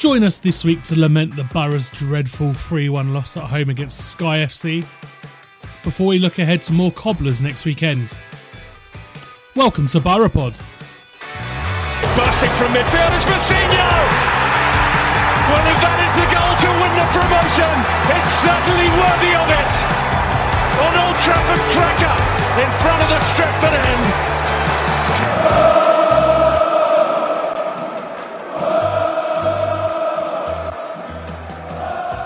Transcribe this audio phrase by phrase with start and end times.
[0.00, 4.08] Join us this week to lament the Borough's dreadful 3 1 loss at home against
[4.08, 4.82] Sky FC
[5.82, 8.18] before we look ahead to more cobblers next weekend.
[9.54, 10.56] Welcome to Boropod.
[12.16, 13.92] Bursting from midfield is Mousinho!
[15.52, 17.76] Well, if that is the goal to win the promotion,
[18.16, 19.72] it's certainly worthy of it!
[20.80, 22.16] On Old Trafford Cracker,
[22.56, 24.09] in front of the Stretford end.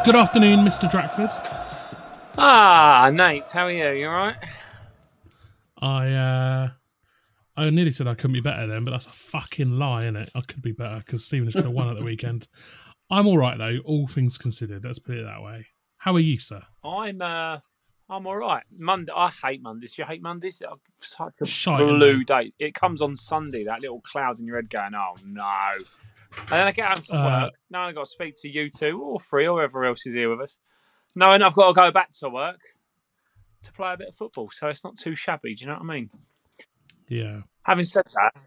[0.05, 0.87] Good afternoon, Mr.
[0.91, 1.33] Drakford.
[2.37, 3.89] Ah, Nate, how are you?
[4.01, 4.37] You alright?
[5.79, 6.69] I uh,
[7.57, 10.31] I nearly said I couldn't be better then, but that's a fucking lie, isn't it?
[10.35, 12.49] I could be better because Stevenage could have won at the weekend.
[13.11, 14.85] I'm all right though, all things considered.
[14.85, 15.69] Let's put it that way.
[15.97, 16.63] How are you, sir?
[16.85, 17.61] I'm uh
[18.11, 18.65] I'm alright.
[18.77, 19.97] Monday I hate Mondays.
[19.97, 20.61] You hate Mondays?
[20.69, 22.53] Oh, Such a Shite, blue day.
[22.59, 25.73] It comes on Sunday, that little cloud in your head going, Oh no.
[26.39, 27.55] And then I get home from Uh, work.
[27.71, 30.31] Now I've got to speak to you two or three or whoever else is here
[30.31, 30.59] with us.
[31.15, 32.61] Knowing I've got to go back to work
[33.63, 34.51] to play a bit of football.
[34.51, 36.11] So it's not too shabby, do you know what I mean?
[37.09, 37.43] Yeah.
[37.63, 38.43] Having said that,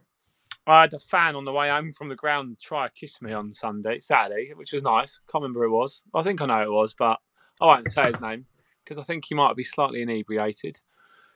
[0.67, 3.33] I had a fan on the way home from the ground try to kiss me
[3.33, 5.19] on Sunday, Saturday, which was nice.
[5.31, 6.03] Can't remember who it was.
[6.13, 7.19] I think I know who it was, but
[7.61, 8.45] I won't say his name
[8.83, 10.79] because I think he might be slightly inebriated.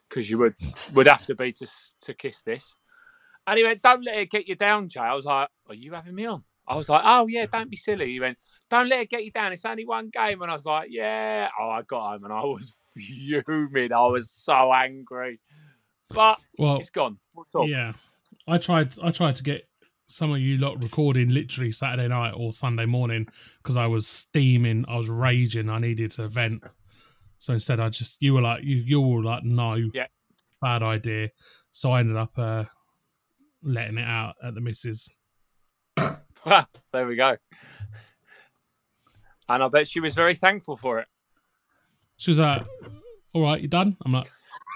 [0.08, 0.54] Because you would
[0.94, 1.66] would have to be to
[2.02, 2.76] to kiss this.
[3.46, 5.94] And he went, "Don't let it get you down, Jay." I was like, "Are you
[5.94, 8.38] having me on?" I was like, "Oh yeah, don't be silly." He went,
[8.70, 9.52] "Don't let it get you down.
[9.52, 12.42] It's only one game." And I was like, "Yeah." Oh, I got home and I
[12.44, 13.92] was fuming.
[13.92, 15.40] I was so angry,
[16.10, 17.18] but Well, it's gone.
[17.66, 17.92] Yeah.
[18.46, 18.94] I tried.
[19.02, 19.68] I tried to get
[20.06, 23.26] some of you lot recording literally Saturday night or Sunday morning
[23.58, 24.84] because I was steaming.
[24.88, 25.68] I was raging.
[25.70, 26.62] I needed to vent.
[27.38, 30.06] So instead, I just you were like you you were like no, Yeah.
[30.60, 31.30] bad idea.
[31.72, 32.64] So I ended up uh,
[33.62, 35.08] letting it out at the missus.
[36.92, 37.36] there we go.
[39.48, 41.06] And I bet she was very thankful for it.
[42.16, 42.64] She was like,
[43.32, 44.30] "All right, you done?" I'm like,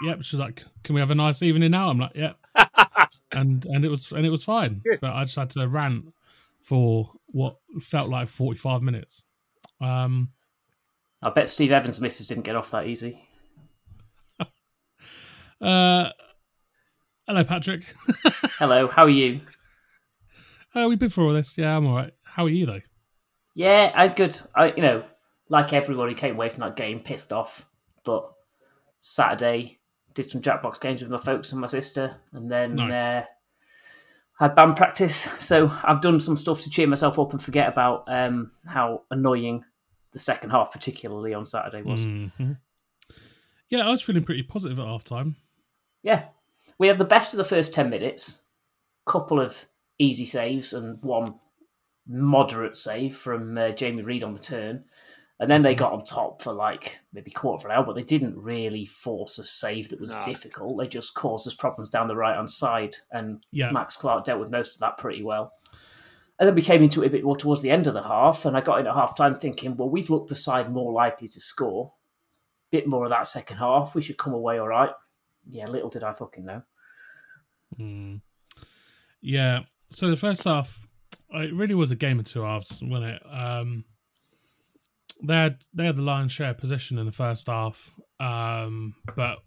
[0.04, 2.36] "Yep." She's like, "Can we have a nice evening now?" I'm like, "Yep."
[3.32, 4.80] and and it was and it was fine.
[4.84, 5.00] Good.
[5.00, 6.12] But I just had to rant
[6.60, 9.24] for what felt like 45 minutes.
[9.80, 10.30] Um,
[11.22, 13.22] I bet Steve Evans' missus didn't get off that easy.
[15.60, 16.10] uh,
[17.26, 17.84] hello, Patrick.
[18.58, 19.40] Hello, how are you?
[20.76, 21.56] Uh, we've been through all this.
[21.58, 22.12] Yeah, I'm all right.
[22.24, 22.80] How are you though?
[23.54, 24.38] Yeah, I'm good.
[24.54, 25.04] I, you know,
[25.48, 27.66] like everybody, came away from that game pissed off.
[28.04, 28.30] But
[29.00, 29.80] Saturday,
[30.14, 33.14] did some Jackbox games with my folks and my sister, and then Nice.
[33.14, 33.24] uh,
[34.38, 35.16] had band practice.
[35.40, 39.64] So I've done some stuff to cheer myself up and forget about um, how annoying
[40.12, 42.04] the second half, particularly on Saturday, was.
[42.04, 42.58] Mhm.
[43.70, 45.36] Yeah, I was feeling pretty positive at half time.
[46.02, 46.26] Yeah,
[46.78, 48.44] we had the best of the first ten minutes.
[49.06, 49.66] Couple of
[49.98, 51.34] easy saves and one
[52.06, 54.84] moderate save from uh, Jamie Reid on the turn,
[55.40, 57.84] and then they got on top for like maybe quarter of an hour.
[57.84, 60.22] But they didn't really force a save that was No.
[60.24, 60.78] difficult.
[60.78, 63.70] They just caused us problems down the right hand side, and Yeah.
[63.72, 65.52] Max Clark dealt with most of that pretty well.
[66.38, 68.44] And then we came into it a bit more towards the end of the half,
[68.44, 71.28] and I got in at half time thinking, well, we've looked the side more likely
[71.28, 71.94] to score.
[72.70, 73.94] Bit more of that second half.
[73.94, 74.90] We should come away all right.
[75.48, 76.62] Yeah, little did I fucking know.
[77.78, 78.20] Mm.
[79.22, 79.60] Yeah.
[79.92, 80.86] So the first half,
[81.32, 83.22] it really was a game of two halves, wasn't it?
[83.30, 83.84] Um,
[85.22, 89.38] they had they had the lion's share possession in the first half, um, but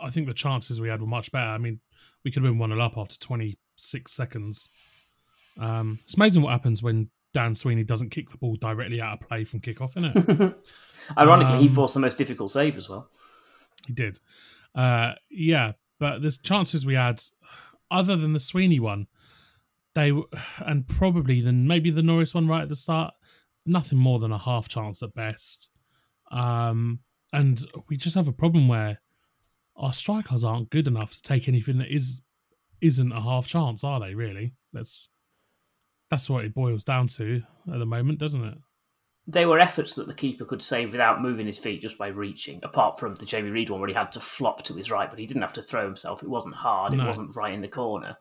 [0.00, 1.50] I think the chances we had were much better.
[1.50, 1.80] I mean,
[2.24, 4.68] we could have been one 0 up after twenty six seconds.
[5.60, 9.28] Um, it's amazing what happens when Dan Sweeney doesn't kick the ball directly out of
[9.28, 10.56] play from kickoff, isn't it?
[11.18, 13.08] Ironically, he Um, forced the most difficult save as well.
[13.86, 14.18] He did.
[14.74, 17.22] Uh, yeah, but there's chances we had,
[17.90, 19.06] other than the Sweeney one,
[19.96, 20.12] they
[20.64, 23.14] and probably then maybe the Norris one right at the start.
[23.64, 25.70] Nothing more than a half chance at best.
[26.30, 27.00] Um,
[27.32, 29.00] and we just have a problem where
[29.74, 32.22] our strikers aren't good enough to take anything that is
[32.80, 34.14] isn't a half chance, are they?
[34.14, 34.54] Really?
[34.72, 35.08] That's
[36.10, 38.58] that's what it boils down to at the moment, doesn't it?
[39.26, 42.60] They were efforts that the keeper could save without moving his feet just by reaching.
[42.62, 45.18] Apart from the Jamie Reid one where he had to flop to his right, but
[45.18, 46.22] he didn't have to throw himself.
[46.22, 46.94] It wasn't hard.
[46.94, 48.16] It wasn't right in the corner.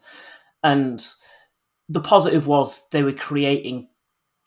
[0.64, 1.06] And
[1.90, 3.88] the positive was they were creating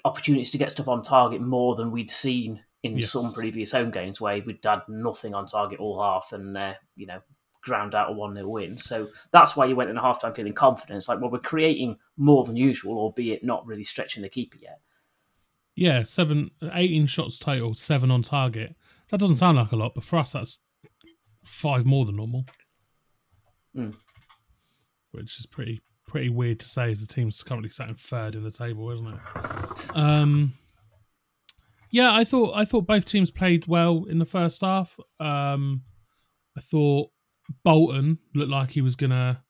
[0.04, 3.10] opportunities to get stuff on target more than we'd seen in Yes.
[3.10, 7.06] some previous home games where we'd had nothing on target all half and uh, you
[7.06, 7.20] know
[7.62, 8.78] ground out a one 0 win.
[8.78, 10.96] So that's why you went in a half time feeling confident.
[10.96, 14.80] It's like, well, we're creating more than usual, albeit not really stretching the keeper yet.
[15.74, 18.74] Yeah, seven, 18 shots total, seven on target.
[19.10, 20.60] That doesn't sound like a lot, but for us, that's
[21.44, 22.46] five more than normal.
[23.76, 23.94] Mm.
[25.12, 28.42] Which is pretty pretty weird to say as the team's currently sat in third in
[28.42, 29.90] the table, isn't it?
[29.94, 30.54] Um,
[31.90, 34.98] yeah, I thought I thought both teams played well in the first half.
[35.20, 35.82] Um,
[36.56, 37.10] I thought
[37.64, 39.42] Bolton looked like he was gonna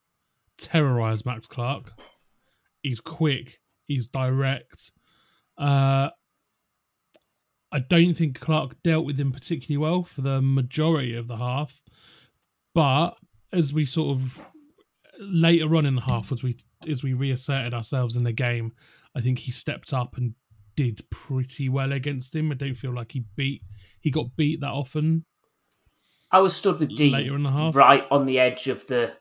[0.57, 1.93] terrorize Max Clark.
[2.83, 3.59] He's quick.
[3.87, 4.93] He's direct.
[5.57, 6.11] Uh,
[7.73, 11.83] I don't think Clark dealt with him particularly well for the majority of the half,
[12.75, 13.17] but
[13.53, 14.45] as we sort of
[15.19, 16.57] later on in the half, as we
[16.89, 18.73] as we reasserted ourselves in the game,
[19.15, 20.35] I think he stepped up and
[20.77, 22.53] did pretty well against him.
[22.53, 23.63] I don't feel like he beat
[24.01, 25.25] he got beat that often
[26.31, 27.75] I was stood with Dean later in the half.
[27.75, 29.13] right on the edge of the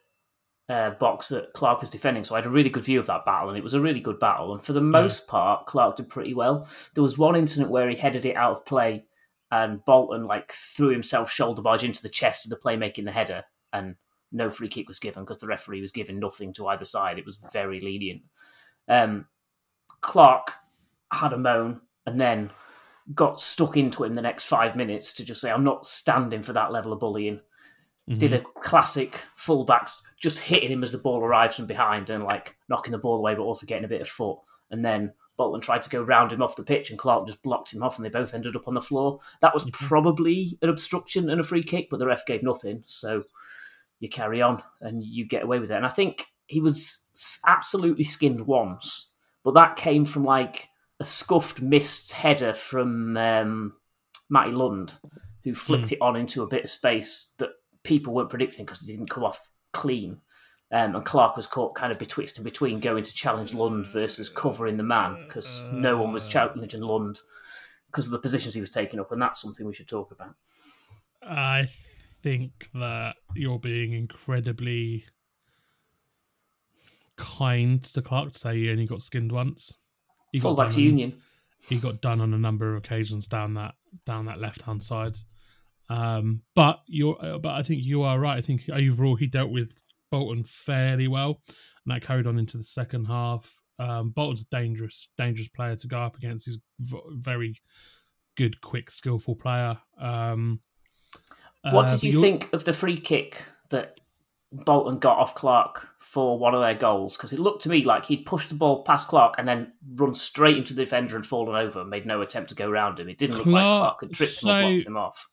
[0.70, 3.26] uh, box that Clark was defending, so I had a really good view of that
[3.26, 4.54] battle, and it was a really good battle.
[4.54, 6.68] And for the most part, Clark did pretty well.
[6.94, 9.06] There was one incident where he headed it out of play,
[9.52, 13.12] and Bolton like threw himself shoulder barge into the chest of the play making the
[13.12, 13.96] header, and
[14.32, 17.18] no free kick was given because the referee was giving nothing to either side.
[17.18, 18.24] It was very lenient.
[18.88, 19.28] Um,
[20.02, 20.54] Clark
[21.12, 22.52] had a moan and then
[23.14, 26.54] got stuck into him the next five minutes to just say, I'm not standing for
[26.54, 27.40] that level of bullying.
[28.10, 32.56] Did a classic fullbacks just hitting him as the ball arrives from behind and like
[32.70, 34.40] knocking the ball away, but also getting a bit of foot.
[34.72, 37.74] And then Bolton tried to go round him off the pitch and Clark just blocked
[37.74, 39.20] him off and they both ended up on the floor.
[39.42, 42.84] That was probably an obstruction and a free kick, but the ref gave nothing.
[42.86, 43.26] So
[44.00, 45.76] you carry on and you get away with it.
[45.76, 47.08] And I think he was
[47.46, 49.12] absolutely skinned once,
[49.44, 53.74] but that came from like a scuffed, missed header from um,
[54.30, 55.00] Matty Lund,
[55.44, 57.50] who flicked it on into a bit of space that
[57.84, 60.22] people weren't predicting because it didn't come off clean.
[60.70, 64.28] Um, and Clark was caught kind of betwixt and between going to challenge Lund versus
[64.28, 67.20] covering the man because no one was challenging Lund
[67.88, 69.12] because of the positions he was taking up.
[69.12, 70.36] And that's something we should talk about.
[71.24, 71.68] I
[72.24, 75.06] think that you're being incredibly
[77.16, 79.78] kind to Clark to say he only got skinned once.
[80.32, 81.22] He got back to on- Union.
[81.68, 83.74] He got done on a number of occasions down that
[84.06, 85.16] down that left hand side.
[85.90, 88.38] Um, but you're, uh, but I think you are right.
[88.38, 89.74] I think overall he dealt with
[90.12, 91.42] Bolton fairly well,
[91.86, 93.56] and that carried on into the second half.
[93.80, 96.46] Um, Bolton's a dangerous, dangerous player to go up against.
[96.46, 97.56] He's v- very
[98.36, 99.80] good, quick, skillful player.
[100.00, 100.62] Um,
[101.64, 104.00] What uh, did you you're- think of the free kick that
[104.52, 107.18] Bolton got off Clark for one of their goals?
[107.18, 110.14] Because it looked to me like he'd pushed the ball past Clark and then run
[110.14, 113.10] straight into the defender and fallen over and made no attempt to go around him.
[113.10, 115.28] It didn't look like Clark- Clark had tripped him or blocked him off.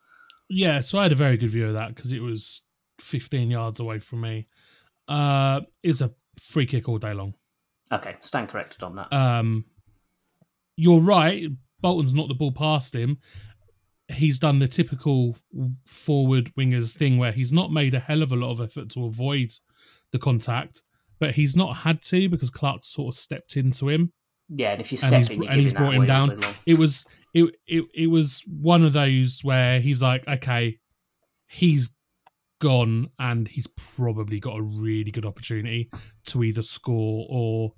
[0.48, 2.62] Yeah, so I had a very good view of that because it was
[2.98, 4.46] 15 yards away from me.
[5.08, 7.34] Uh, it's a free kick all day long.
[7.92, 9.12] Okay, stand corrected on that.
[9.12, 9.64] Um,
[10.76, 11.48] you're right.
[11.80, 13.18] Bolton's knocked the ball past him.
[14.14, 15.36] He's done the typical
[15.86, 19.04] forward wingers thing where he's not made a hell of a lot of effort to
[19.04, 19.50] avoid
[20.12, 20.82] the contact,
[21.18, 24.12] but he's not had to because Clark sort of stepped into him.
[24.48, 26.40] yeah, and if you and step he's, in, and he's brought him down.
[26.66, 30.78] It was it, it it was one of those where he's like, okay,
[31.48, 31.96] he's
[32.60, 35.90] gone, and he's probably got a really good opportunity
[36.26, 37.72] to either score or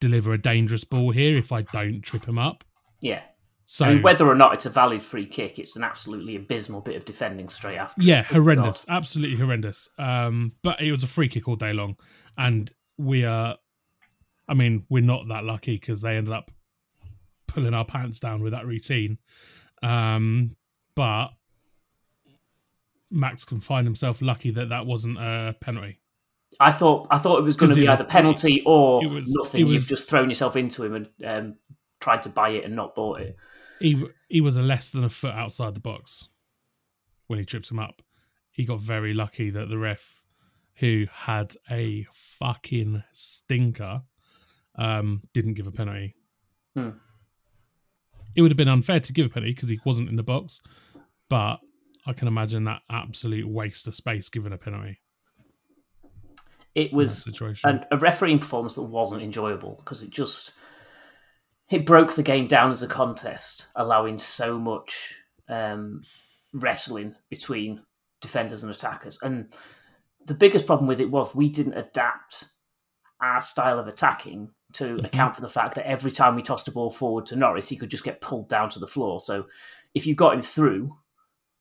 [0.00, 2.64] deliver a dangerous ball here if I don't trip him up.
[3.00, 3.22] Yeah.
[3.66, 6.80] So I mean, whether or not it's a valid free kick, it's an absolutely abysmal
[6.82, 8.02] bit of defending straight after.
[8.02, 8.96] yeah, horrendous, God.
[8.96, 9.88] absolutely horrendous.
[9.98, 11.96] Um, but it was a free kick all day long,
[12.36, 13.56] and we are.
[14.46, 16.50] I mean, we're not that lucky because they ended up
[17.46, 19.18] pulling our pants down with that routine.
[19.82, 20.56] Um,
[20.94, 21.28] but
[23.10, 26.00] Max can find himself lucky that that wasn't a penalty.
[26.60, 29.62] I thought I thought it was going to be was- either penalty or was- nothing.
[29.62, 31.54] it You've just thrown yourself into him and um,
[32.04, 33.36] tried to buy it and not bought it.
[33.80, 36.28] He he was a less than a foot outside the box
[37.26, 38.02] when he tripped him up.
[38.50, 40.22] He got very lucky that the ref,
[40.76, 44.02] who had a fucking stinker,
[44.76, 46.14] um, didn't give a penalty.
[46.74, 46.90] Hmm.
[48.36, 50.60] It would have been unfair to give a penalty because he wasn't in the box,
[51.28, 51.56] but
[52.06, 55.00] I can imagine that absolute waste of space given a penalty.
[56.74, 57.28] It was
[57.64, 60.54] an, a refereeing performance that wasn't enjoyable because it just
[61.70, 65.14] it broke the game down as a contest, allowing so much
[65.48, 66.02] um,
[66.52, 67.82] wrestling between
[68.20, 69.18] defenders and attackers.
[69.22, 69.52] And
[70.26, 72.46] the biggest problem with it was we didn't adapt
[73.20, 75.04] our style of attacking to mm-hmm.
[75.06, 77.76] account for the fact that every time we tossed a ball forward to Norris, he
[77.76, 79.20] could just get pulled down to the floor.
[79.20, 79.46] So
[79.94, 80.96] if you got him through,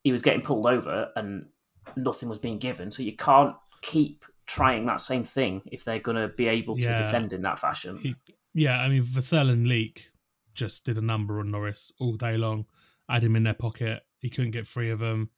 [0.03, 1.48] he was getting pulled over and
[1.95, 2.91] nothing was being given.
[2.91, 6.89] So you can't keep trying that same thing if they're going to be able to
[6.89, 6.98] yeah.
[6.98, 8.00] defend in that fashion.
[8.01, 8.15] He,
[8.53, 10.12] yeah, I mean, Vassell and Leak
[10.53, 12.65] just did a number on Norris all day long.
[13.10, 14.01] Had him in their pocket.
[14.19, 15.29] He couldn't get free of them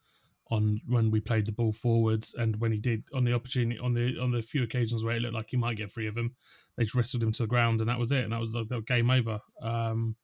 [0.51, 3.93] on when we played the ball forwards, and when he did on the opportunity on
[3.93, 6.36] the on the few occasions where it looked like he might get free of them,
[6.77, 8.84] they just wrestled him to the ground, and that was it, and that was the
[8.86, 9.39] game over.
[9.62, 10.15] Um,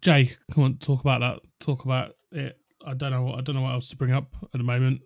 [0.00, 1.40] Jay, come on, talk about that.
[1.58, 2.58] Talk about it.
[2.86, 3.32] I don't know.
[3.32, 5.00] I don't know what else to bring up at the moment.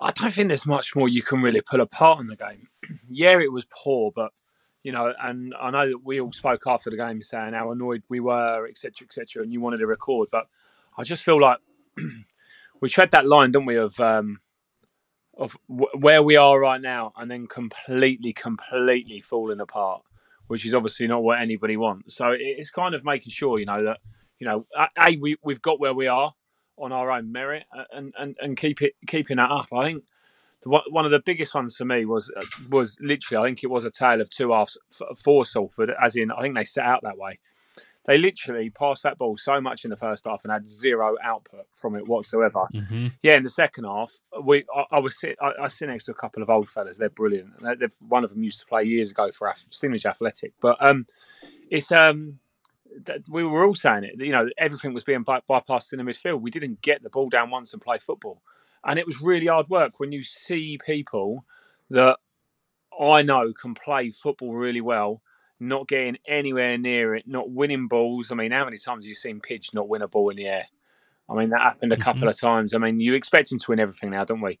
[0.00, 2.68] I don't think there's much more you can really pull apart in the game.
[3.08, 4.32] yeah, it was poor, but
[4.82, 8.02] you know, and I know that we all spoke after the game saying how annoyed
[8.08, 10.46] we were, etc., etc., and you wanted to record, but
[10.96, 11.58] I just feel like
[12.80, 14.40] we tread that line, don't we, of um,
[15.36, 20.02] of w- where we are right now, and then completely, completely falling apart,
[20.46, 22.14] which is obviously not what anybody wants.
[22.14, 23.98] So it's kind of making sure, you know, that
[24.38, 26.32] you know, a we we've got where we are
[26.80, 29.68] on our own merit, and and and keep it keeping that up.
[29.72, 30.04] I think
[30.64, 33.84] one of the biggest ones for me was uh, was literally I think it was
[33.84, 34.76] a tale of two halves
[35.16, 37.38] for Salford, as in I think they set out that way.
[38.06, 41.66] They literally passed that ball so much in the first half and had zero output
[41.74, 42.66] from it whatsoever.
[42.74, 43.08] Mm-hmm.
[43.22, 46.12] Yeah, in the second half, we I, I was sit I, I, sit next to
[46.12, 46.98] a couple of old fellas.
[46.98, 47.52] They're brilliant.
[47.60, 51.06] They're, one of them used to play years ago for Stevenage Athletic, but um,
[51.70, 52.40] it's um
[53.28, 54.14] we were all saying it.
[54.18, 56.40] You know, everything was being by- bypassed in the midfield.
[56.40, 58.42] We didn't get the ball down once and play football,
[58.84, 61.44] and it was really hard work when you see people
[61.90, 62.18] that
[62.98, 65.22] I know can play football really well,
[65.58, 68.30] not getting anywhere near it, not winning balls.
[68.30, 70.46] I mean, how many times have you seen Pidge not win a ball in the
[70.46, 70.66] air?
[71.28, 72.02] I mean, that happened a mm-hmm.
[72.02, 72.28] couple mm-hmm.
[72.28, 72.74] of times.
[72.74, 74.58] I mean, you expect him to win everything now, don't we?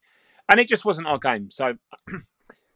[0.48, 1.50] And it just wasn't our game.
[1.50, 1.76] So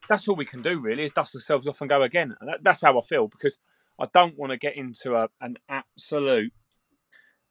[0.09, 2.37] that's all we can do, really, is dust ourselves off and go again.
[2.41, 3.59] And that, that's how I feel because
[4.01, 6.53] I don't want to get into a, an absolute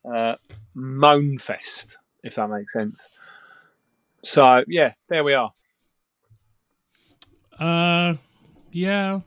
[0.06, 0.36] uh,
[0.74, 3.08] moan fest, if that makes sense.
[4.24, 5.52] So yeah, there we are.
[7.60, 8.16] Uh,
[8.72, 9.22] yeah,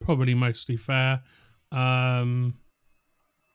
[0.00, 1.22] probably mostly fair.
[1.70, 2.54] Um,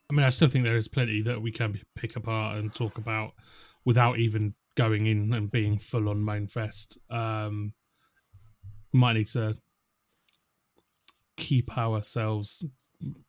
[0.09, 2.97] I mean, I still think there is plenty that we can pick apart and talk
[2.97, 3.33] about
[3.85, 6.97] without even going in and being full on moan fest.
[7.09, 7.73] Um,
[8.93, 9.55] might need to
[11.37, 12.65] keep ourselves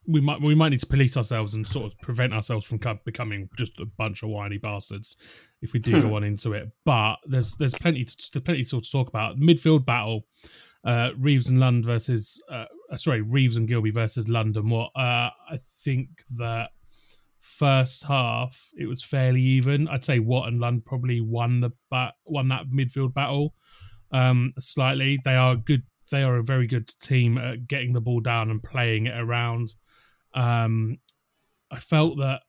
[0.06, 3.48] we might we might need to police ourselves and sort of prevent ourselves from becoming
[3.56, 5.16] just a bunch of whiny bastards
[5.60, 6.70] if we do go on into it.
[6.84, 9.38] But there's there's plenty to, plenty to talk about.
[9.38, 10.26] Midfield battle,
[10.84, 14.70] uh, Reeves and Lund versus uh, uh, sorry Reeves and Gilby versus London.
[14.70, 16.70] What uh, I think that
[17.40, 19.86] first half it was fairly even.
[19.88, 23.54] I'd say Watt and Lund probably won the bat won that midfield battle
[24.12, 25.18] um, slightly.
[25.24, 28.62] They are good they are a very good team at getting the ball down and
[28.62, 29.74] playing it around.
[30.34, 30.98] Um,
[31.70, 32.42] I felt that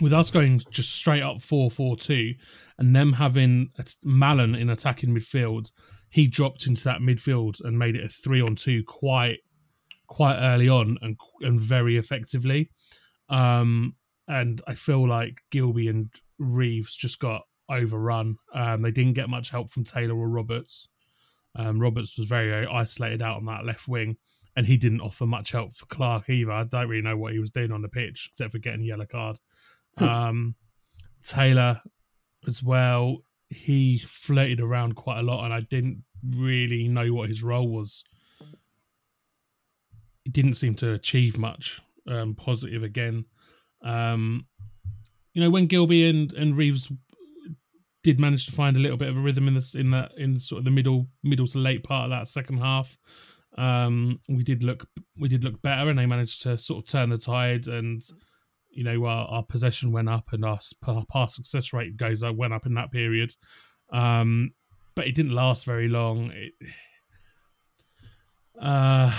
[0.00, 2.34] with us going just straight up 4 4 2
[2.78, 3.70] and them having
[4.04, 5.70] Mallan in attacking midfield,
[6.10, 9.38] he dropped into that midfield and made it a 3 on 2 quite
[10.06, 12.70] quite early on and and very effectively.
[13.28, 13.96] Um,
[14.28, 18.36] and I feel like Gilby and Reeves just got overrun.
[18.52, 20.88] Um, they didn't get much help from Taylor or Roberts.
[21.56, 24.16] Um, Roberts was very, very isolated out on that left wing,
[24.56, 26.52] and he didn't offer much help for Clark either.
[26.52, 28.84] I don't really know what he was doing on the pitch except for getting a
[28.84, 29.38] yellow card.
[29.98, 30.54] um,
[31.24, 31.80] Taylor
[32.46, 37.42] as well, he flirted around quite a lot, and I didn't really know what his
[37.42, 38.04] role was.
[40.24, 43.24] He didn't seem to achieve much um, positive again.
[43.82, 44.46] Um,
[45.32, 46.90] you know, when Gilby and, and Reeves
[48.06, 50.38] did manage to find a little bit of a rhythm in this in that in
[50.38, 52.96] sort of the middle middle to late part of that second half.
[53.58, 57.10] Um, we did look we did look better, and they managed to sort of turn
[57.10, 57.66] the tide.
[57.66, 58.00] And
[58.70, 62.36] you know, our, our possession went up, and our, our pass success rate goes up
[62.36, 63.32] went up in that period.
[63.90, 64.52] Um,
[64.94, 66.30] but it didn't last very long.
[66.30, 66.52] It,
[68.62, 69.12] uh,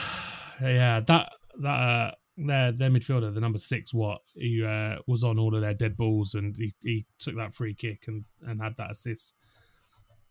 [0.62, 5.40] yeah, that that uh, their their midfielder, the number six, what he uh, was on
[5.40, 8.76] all of their dead balls, and he, he took that free kick and and had
[8.78, 9.36] that assist.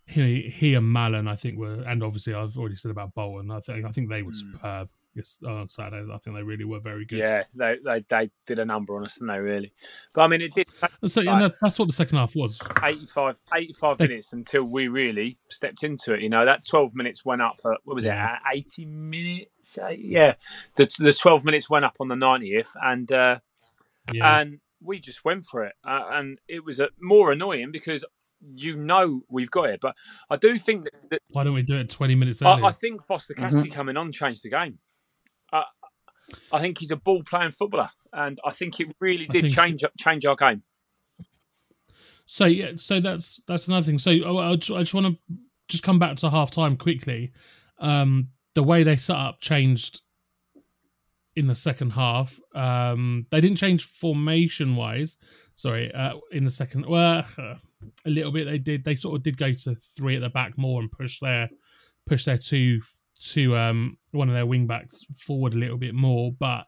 [0.06, 3.50] He he and Mallan, I think, were, and obviously I've already said about Bolton.
[3.50, 4.36] I think I think they were mm.
[4.36, 4.88] superb.
[5.16, 6.06] Yes, on Saturday.
[6.12, 7.20] I think they really were very good.
[7.20, 9.40] Yeah, they, they they did a number on us, didn't they?
[9.40, 9.72] Really,
[10.14, 10.68] but I mean, it did.
[11.06, 12.60] So like, and that, that's what the second half was.
[12.82, 16.20] 85, 85 They- minutes until we really stepped into it.
[16.20, 18.34] You know, that 12 minutes went up at, what was it, Yeah.
[18.34, 19.78] at 80 minutes?
[19.82, 20.34] Uh, yeah.
[20.76, 23.38] The, the 12 minutes went up on the 90th and, uh,
[24.12, 25.74] Yeah, and we just went for it.
[25.82, 28.04] Uh, and it was uh, more annoying because
[28.54, 29.80] you know we've got it.
[29.80, 29.96] But
[30.28, 32.64] I do think that, that why don't we do it twenty minutes earlier?
[32.66, 34.78] I, I think Forster-Caskey coming on changed the game.
[36.52, 39.84] I think he's a ball playing footballer, and I think it really did think- change
[39.98, 40.62] change our game.
[42.26, 43.98] So yeah, so that's that's another thing.
[43.98, 45.36] So I, I just, just want to
[45.68, 47.32] just come back to half time quickly.
[47.78, 50.00] Um, the way they set up changed
[51.36, 52.40] in the second half.
[52.54, 55.18] Um, they didn't change formation wise.
[55.54, 58.84] Sorry, uh, in the second, well, a little bit they did.
[58.84, 61.48] They sort of did go to three at the back more and push their
[62.06, 62.80] push their two
[63.18, 66.66] to um one of their wing backs forward a little bit more, but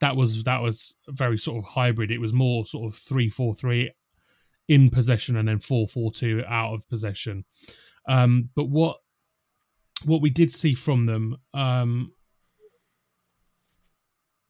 [0.00, 2.10] that was that was very sort of hybrid.
[2.10, 3.92] It was more sort of three four three
[4.68, 7.44] in possession and then 4-4-2 out of possession.
[8.08, 8.98] Um, but what
[10.04, 12.12] what we did see from them, um,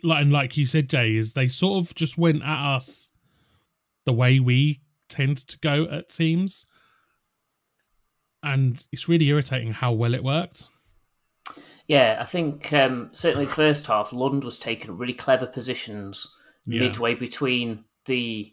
[0.03, 3.11] like and like you said, Jay, is they sort of just went at us
[4.07, 6.65] the way we tend to go at teams,
[8.43, 10.69] and it's really irritating how well it worked.
[11.89, 16.27] Yeah, I think um, certainly the first half, Lund was taking really clever positions
[16.67, 16.81] Yeah.
[16.81, 18.53] midway between the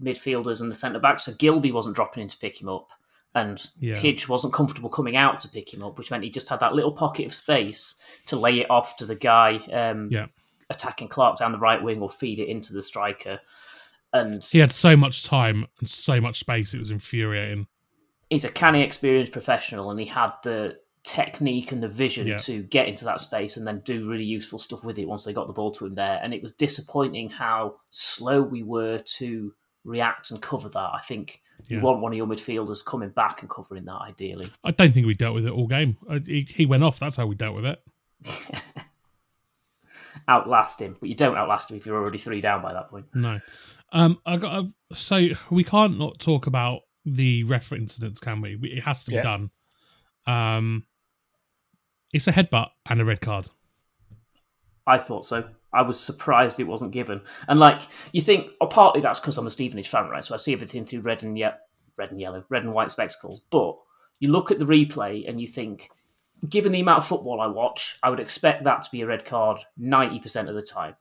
[0.00, 1.24] midfielders and the centre backs.
[1.24, 2.90] So Gilby wasn't dropping in to pick him up,
[3.34, 4.00] and Yeah.
[4.00, 6.74] Pidge wasn't comfortable coming out to pick him up, which meant he just had that
[6.74, 7.94] little pocket of space
[8.26, 10.26] to lay it off to the guy um, Yeah.
[10.68, 13.40] attacking Clark down the right wing or feed it into the striker.
[14.12, 17.66] And He had so much time and so much space; it was infuriating.
[18.30, 20.76] he's a canny, experienced professional, and he had the
[21.06, 22.38] technique and the vision Yeah.
[22.38, 25.32] to get into that space and then do really useful stuff with it once they
[25.32, 26.18] got the ball to him there.
[26.22, 30.90] And it was disappointing how slow we were to react and cover that.
[30.94, 31.76] I think Yeah.
[31.78, 34.50] you want one of your midfielders coming back and covering that ideally.
[34.64, 35.96] I don't think we dealt with it all game.
[36.26, 36.98] He, he went off.
[36.98, 37.82] That's how we dealt with it.
[40.28, 43.06] Outlast him, but you don't outlast him if you're already three down by that point.
[43.14, 43.38] No.
[43.92, 48.56] Um, I got I've, so we can't not talk about the ref incidents, can we?
[48.56, 49.22] We- It has to be Yeah.
[49.22, 49.50] done.
[50.26, 50.84] Um,
[52.16, 53.48] it's a headbutt and a red card.
[54.86, 55.48] I thought so.
[55.72, 57.20] I was surprised it wasn't given.
[57.48, 60.24] And like you think, oh, partly that's because I'm a Stevenage fan, right?
[60.24, 61.48] So I see everything through red and ye-
[61.96, 63.40] red and yellow, red and white spectacles.
[63.50, 63.76] But
[64.20, 65.88] you look at the replay and you think,
[66.48, 69.24] given the amount of football I watch, I would expect that to be a red
[69.24, 70.94] card ninety percent of the time.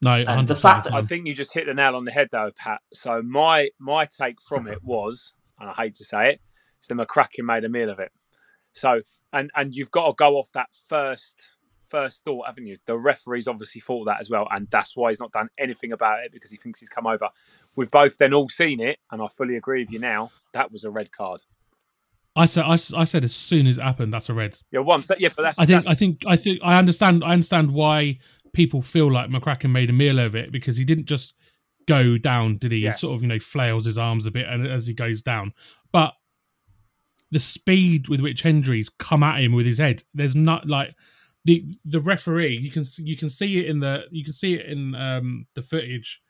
[0.00, 2.28] No, And the fact that- I think you just hit the nail on the head,
[2.30, 2.80] though, Pat.
[2.92, 6.40] So my my take from it was, and I hate to say it,
[6.80, 8.12] is that McCracken made a meal of it.
[8.76, 9.00] So
[9.32, 12.76] and and you've got to go off that first first thought, haven't you?
[12.86, 16.24] The referee's obviously thought that as well, and that's why he's not done anything about
[16.24, 17.28] it because he thinks he's come over.
[17.76, 20.30] We've both then all seen it, and I fully agree with you now.
[20.52, 21.40] That was a red card.
[22.34, 24.58] I said I, I said as soon as it happened, that's a red.
[24.70, 27.32] Yeah, one, yeah, but that's I think that's- I think I think I understand I
[27.32, 28.18] understand why
[28.52, 31.34] people feel like McCracken made a meal of it because he didn't just
[31.86, 32.78] go down, did he?
[32.78, 32.92] Yeah.
[32.92, 35.54] He sort of you know flails his arms a bit and as he goes down,
[35.92, 36.14] but
[37.30, 40.94] the speed with which Hendry's come at him with his head, there's not like
[41.44, 42.58] the the referee.
[42.58, 45.62] You can you can see it in the you can see it in um, the
[45.62, 46.22] footage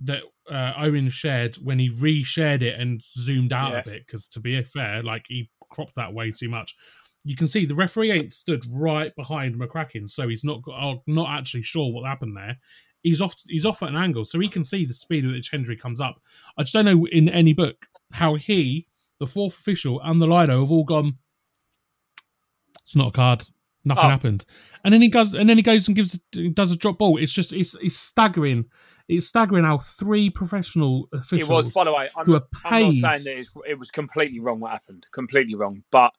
[0.00, 4.40] that uh, Owen shared when he reshared it and zoomed out a bit because to
[4.40, 6.74] be fair, like he cropped that way too much.
[7.24, 11.02] You can see the referee ain't stood right behind McCracken, so he's not got, oh,
[11.06, 12.56] not actually sure what happened there.
[13.02, 13.34] He's off.
[13.46, 16.00] He's off at an angle, so he can see the speed at which Hendry comes
[16.00, 16.20] up.
[16.56, 18.86] I just don't know in any book how he,
[19.22, 21.18] the fourth official, and the Lido have all gone.
[22.82, 23.44] It's not a card.
[23.84, 24.08] Nothing Oh.
[24.10, 24.44] happened,
[24.84, 26.16] and then he goes, and then he goes and gives,
[26.54, 27.18] does a drop ball.
[27.18, 28.66] It's just, it's, it's staggering.
[29.08, 31.50] It's staggering how three professional officials.
[31.50, 31.74] it was.
[31.74, 33.02] By the way, I'm, who are I'm paid.
[33.02, 35.82] not saying that it's, it was completely wrong what happened, completely wrong.
[35.90, 36.12] But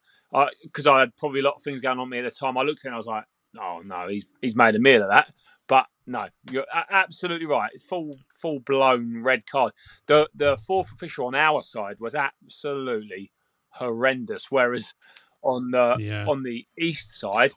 [0.62, 2.62] because I had probably a lot of things going on me at the time, I
[2.62, 3.24] looked at it and I was like,
[3.58, 5.32] "Oh no, he's he's made a meal of that."
[5.66, 7.70] But no, you're absolutely right.
[7.80, 9.72] Full full blown red card.
[10.06, 13.30] The the fourth official on our side was absolutely
[13.70, 14.50] horrendous.
[14.50, 14.94] Whereas
[15.42, 16.26] on the Yeah.
[16.26, 17.52] on the east side,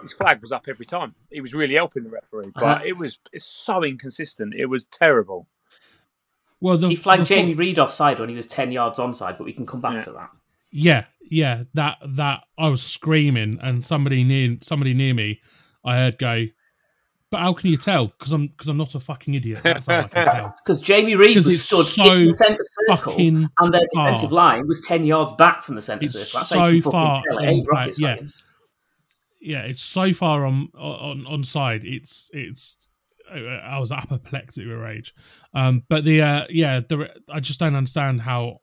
[0.00, 1.14] his flag was up every time.
[1.30, 2.84] He was really helping the referee, but Uh-huh.
[2.84, 4.54] it was it's so inconsistent.
[4.54, 5.48] It was terrible.
[6.60, 9.36] well, the, he flagged the fo- Jamie Reid offside when he was ten yards onside,
[9.36, 10.02] but we can come back Yeah.
[10.04, 10.30] to that.
[10.70, 15.40] Yeah, yeah, that that I was screaming, and somebody near somebody near me,
[15.84, 16.46] I heard go.
[17.32, 18.08] But how can you tell?
[18.08, 19.60] Because I'm because I'm not a fucking idiot.
[19.64, 20.54] That's how I can tell.
[20.62, 22.58] Because Jamie Reid was stood so in the centre
[22.90, 24.36] circle, and their defensive far.
[24.36, 26.40] line was ten yards back from the centre It's circle.
[26.40, 28.14] That's how you so fucking far tell it on ain't rocket yeah.
[28.16, 28.42] science.
[29.40, 31.84] yeah, it's so far on on on side.
[31.84, 32.86] It's it's
[33.32, 35.14] I was apoplectic with rage.
[35.54, 38.58] Um, but the uh, yeah, the I just don't understand how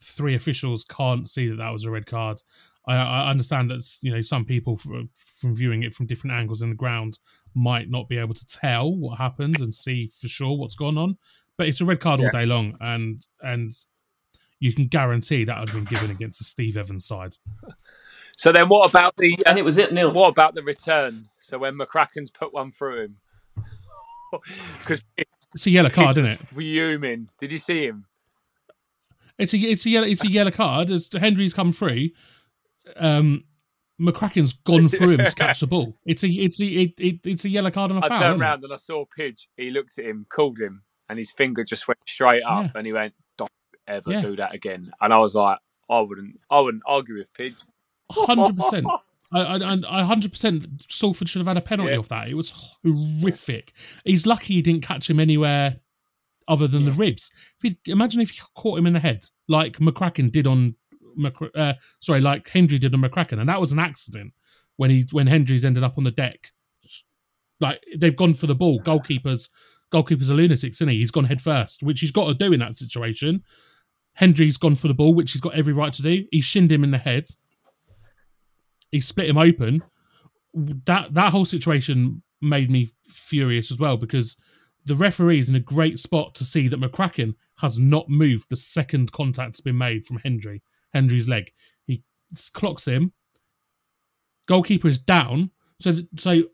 [0.00, 2.38] three officials can't see that that was a red card.
[2.86, 6.62] I, I understand that you know some people from, from viewing it from different angles
[6.62, 7.18] in the ground
[7.54, 11.16] might not be able to tell what happened and see for sure what's going on.
[11.56, 12.26] But it's a red card yeah.
[12.26, 13.72] all day long, and and
[14.58, 17.36] you can guarantee that would have been given against the Steve Evans side.
[18.36, 19.34] So then, what about the?
[19.46, 20.12] Uh, and it was it nil.
[20.12, 21.28] What about the return?
[21.40, 23.16] So when McCracken's put one through him,
[25.56, 26.38] it's a yellow card, isn't it?
[26.40, 27.28] Fuming.
[27.38, 28.06] Did you see him?
[29.38, 32.10] It's a it's a yellow it's a yellow card as Hendry's come through.
[32.96, 33.44] Um,
[34.00, 35.96] McCracken's gone through him to catch the ball.
[36.04, 38.18] It's a it's a it, it, it's a yellow card on a I foul.
[38.18, 39.46] I turned around and I saw Pidge.
[39.56, 42.70] He looked at him, called him, and his finger just went straight up, yeah.
[42.74, 43.50] and he went, "Don't
[43.86, 44.20] ever yeah.
[44.20, 47.56] do that again." And I was like, "I wouldn't, I wouldn't argue with Pidge."
[48.10, 48.86] Hundred percent.
[49.32, 50.66] I, hundred percent.
[50.88, 51.98] Salford should have had a penalty yeah.
[51.98, 52.28] off that.
[52.28, 52.52] It was
[52.84, 53.72] horrific.
[54.04, 55.76] He's lucky he didn't catch him anywhere
[56.46, 57.30] other than the ribs.
[57.62, 60.76] If imagine if he caught him in the head, like McCracken did on,
[61.54, 64.32] uh, sorry, like Hendry did on McCracken, and that was an accident
[64.76, 66.52] when he when Hendry's ended up on the deck.
[67.60, 68.80] Like they've gone for the ball.
[68.80, 69.48] Goalkeepers,
[69.92, 70.98] goalkeepers are lunatics, isn't he?
[70.98, 73.42] He's gone head first, which he's got to do in that situation.
[74.14, 76.24] Hendry's gone for the ball, which he's got every right to do.
[76.30, 77.26] He shinned him in the head
[78.94, 79.82] he split him open.
[80.54, 84.36] That that whole situation made me furious as well because
[84.84, 88.56] the referee is in a great spot to see that McCracken has not moved the
[88.56, 90.62] second contact's been made from Hendry,
[90.94, 91.52] Hendry's leg.
[91.86, 92.02] He
[92.54, 93.12] clocks him.
[94.46, 95.50] Goalkeeper is down.
[95.80, 96.44] So, so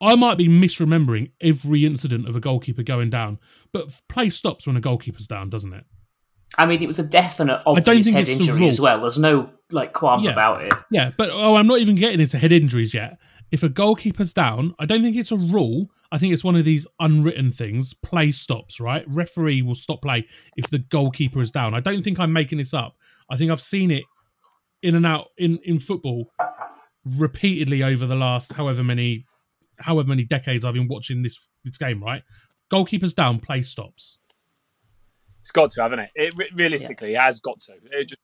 [0.00, 3.38] I might be misremembering every incident of a goalkeeper going down,
[3.72, 5.84] but play stops when a goalkeeper's down, doesn't it?
[6.56, 9.00] I mean, it was a definite obvious head injury as well.
[9.00, 10.32] There's no like qualms yeah.
[10.32, 10.72] about it.
[10.90, 13.18] Yeah, but oh, I'm not even getting into head injuries yet.
[13.50, 15.90] If a goalkeeper's down, I don't think it's a rule.
[16.12, 17.92] I think it's one of these unwritten things.
[17.94, 19.04] Play stops, right?
[19.08, 21.74] Referee will stop play if the goalkeeper is down.
[21.74, 22.96] I don't think I'm making this up.
[23.30, 24.04] I think I've seen it
[24.82, 26.30] in and out in in football
[27.04, 29.26] repeatedly over the last however many
[29.78, 32.02] however many decades I've been watching this this game.
[32.02, 32.22] Right,
[32.70, 34.18] goalkeepers down, play stops.
[35.40, 36.10] It's got to, haven't it?
[36.14, 37.24] It realistically yeah.
[37.24, 37.74] it has got to.
[37.92, 38.20] It just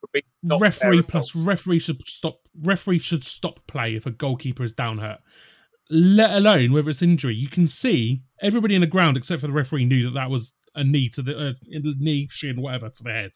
[0.58, 2.48] referee plus referee should stop.
[2.62, 5.18] Referee should stop play if a goalkeeper is down hurt.
[5.90, 7.34] Let alone whether it's injury.
[7.34, 10.54] You can see everybody in the ground except for the referee knew that that was
[10.74, 11.52] a knee to the uh,
[11.98, 13.32] knee, shin, whatever to the head.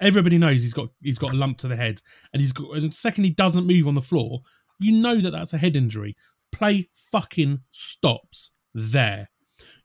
[0.00, 2.76] Everybody knows he's got he's got a lump to the head, and he's got.
[2.76, 4.42] And second he doesn't move on the floor,
[4.78, 6.16] you know that that's a head injury.
[6.52, 9.28] Play fucking stops there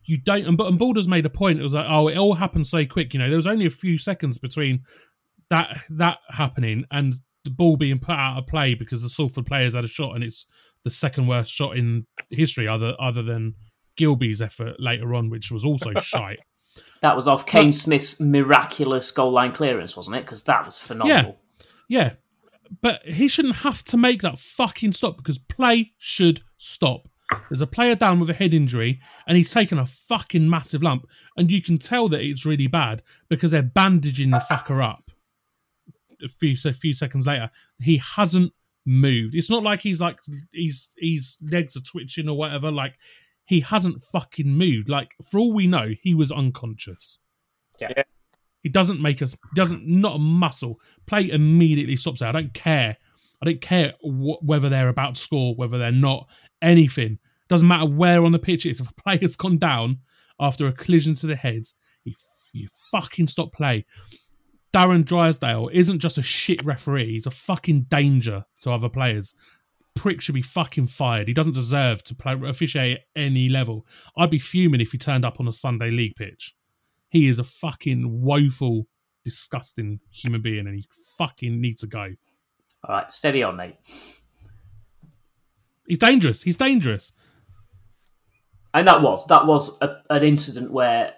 [0.09, 0.45] you don't.
[0.45, 1.59] And, and Balders made a point.
[1.59, 3.13] It was like, oh, it all happened so quick.
[3.13, 4.83] You know, there was only a few seconds between
[5.49, 7.13] that that happening and
[7.43, 10.23] the ball being put out of play because the Salford players had a shot, and
[10.23, 10.45] it's
[10.83, 13.55] the second worst shot in history, other other than
[13.95, 16.39] Gilby's effort later on, which was also shite.
[17.01, 20.25] That was off Kane but, Smith's miraculous goal line clearance, wasn't it?
[20.25, 21.37] Because that was phenomenal.
[21.59, 22.13] Yeah, yeah,
[22.81, 27.07] but he shouldn't have to make that fucking stop because play should stop.
[27.49, 31.07] There's a player down with a head injury, and he's taken a fucking massive lump,
[31.37, 35.03] and you can tell that it's really bad because they're bandaging the fucker up.
[36.23, 38.53] A few a few seconds later, he hasn't
[38.85, 39.35] moved.
[39.35, 40.19] It's not like he's like
[40.51, 42.71] he's his legs are twitching or whatever.
[42.71, 42.95] Like
[43.49, 44.89] he hasn't fucking moved.
[44.89, 47.17] Like for all we know, he was unconscious.
[47.79, 48.03] Yeah.
[48.61, 49.35] He doesn't make us.
[49.55, 50.79] Doesn't not a muscle.
[51.07, 52.29] Play immediately stops there.
[52.29, 52.95] I don't care.
[53.41, 56.27] I don't care wh- whether they're about to score, whether they're not
[56.61, 57.17] anything.
[57.47, 58.79] Doesn't matter where on the pitch it is.
[58.81, 60.01] If a player's gone down
[60.39, 61.63] after a collision to the head,
[62.03, 62.13] you,
[62.53, 63.83] you fucking stop play.
[64.71, 67.13] Darren Drysdale isn't just a shit referee.
[67.13, 69.33] He's a fucking danger to other players.
[69.99, 71.27] Prick should be fucking fired.
[71.27, 73.85] He doesn't deserve to play officiate at any level.
[74.15, 76.55] I'd be fuming if he turned up on a Sunday league pitch.
[77.09, 78.87] He is a fucking woeful,
[79.25, 82.15] disgusting human being, and he fucking needs to go.
[82.85, 83.75] All right, steady on, mate.
[85.85, 86.43] He's dangerous.
[86.43, 87.11] He's dangerous.
[88.73, 91.11] And that was that was a, an incident where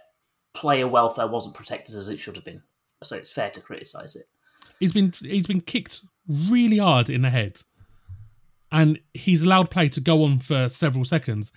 [0.55, 2.63] player welfare wasn't protected as it should have been.
[3.03, 4.27] So it's fair to criticise it.
[4.79, 7.61] He's been he's been kicked really hard in the head,
[8.71, 11.51] and he's allowed play to go on for several seconds.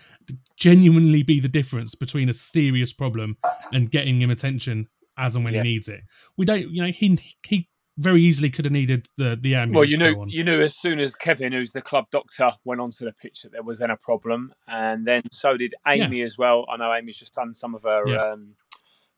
[0.57, 3.37] Genuinely be the difference between a serious problem
[3.73, 5.63] and getting him attention as and when yeah.
[5.63, 6.03] he needs it.
[6.37, 9.75] We don't, you know, he he very easily could have needed the the ambulance.
[9.75, 13.05] Well, you knew you knew as soon as Kevin, who's the club doctor, went onto
[13.05, 16.25] the pitch that there was then a problem, and then so did Amy yeah.
[16.25, 16.67] as well.
[16.69, 18.21] I know Amy's just done some of her yeah.
[18.21, 18.57] um,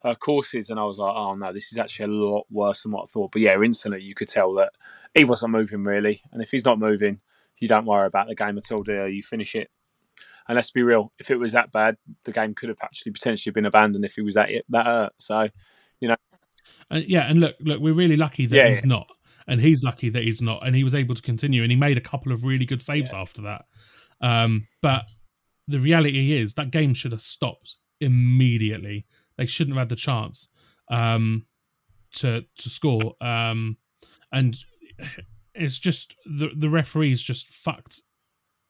[0.03, 2.91] her courses, and I was like, oh no, this is actually a lot worse than
[2.91, 3.31] what I thought.
[3.31, 4.73] But yeah, instantly you could tell that
[5.15, 7.19] he wasn't moving really, and if he's not moving,
[7.59, 9.05] you don't worry about the game at all, do you?
[9.05, 9.69] You finish it.
[10.47, 13.51] And let's be real, if it was that bad, the game could have actually potentially
[13.51, 15.13] been abandoned if he was that that hurt.
[15.17, 15.49] So,
[15.99, 16.15] you know,
[16.89, 18.87] Uh, yeah, and look, look, we're really lucky that Yeah, he's yeah.
[18.87, 19.07] not,
[19.47, 21.97] and he's lucky that he's not, and he was able to continue, and he made
[21.97, 23.65] a couple of really good saves after that.
[24.21, 25.09] Um, but
[25.67, 29.05] the reality is that game should have stopped immediately.
[29.37, 30.47] They shouldn't have had the chance
[30.89, 31.45] um,
[32.13, 33.77] to to score, um,
[34.31, 34.55] and
[35.57, 38.01] it's just the the referees just fucked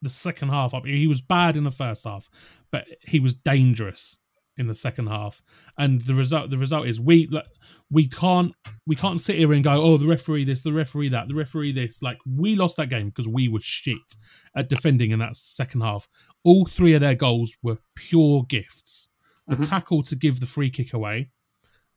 [0.02, 0.86] the second half up.
[0.86, 2.30] He was bad in the first half,
[2.72, 4.18] but he was dangerous
[4.60, 5.42] in the second half.
[5.78, 7.46] And the result the result is we like,
[7.92, 8.54] we can't
[8.86, 11.72] we can't sit here and go, oh, the referee this, the referee that, the referee
[11.74, 12.02] this.
[12.02, 14.16] Like we lost that game because we were shit
[14.56, 16.08] at defending in that second half.
[16.44, 19.10] All three of their goals were pure gifts.
[19.48, 19.70] The Mhm.
[19.70, 21.30] tackle to give the free kick away,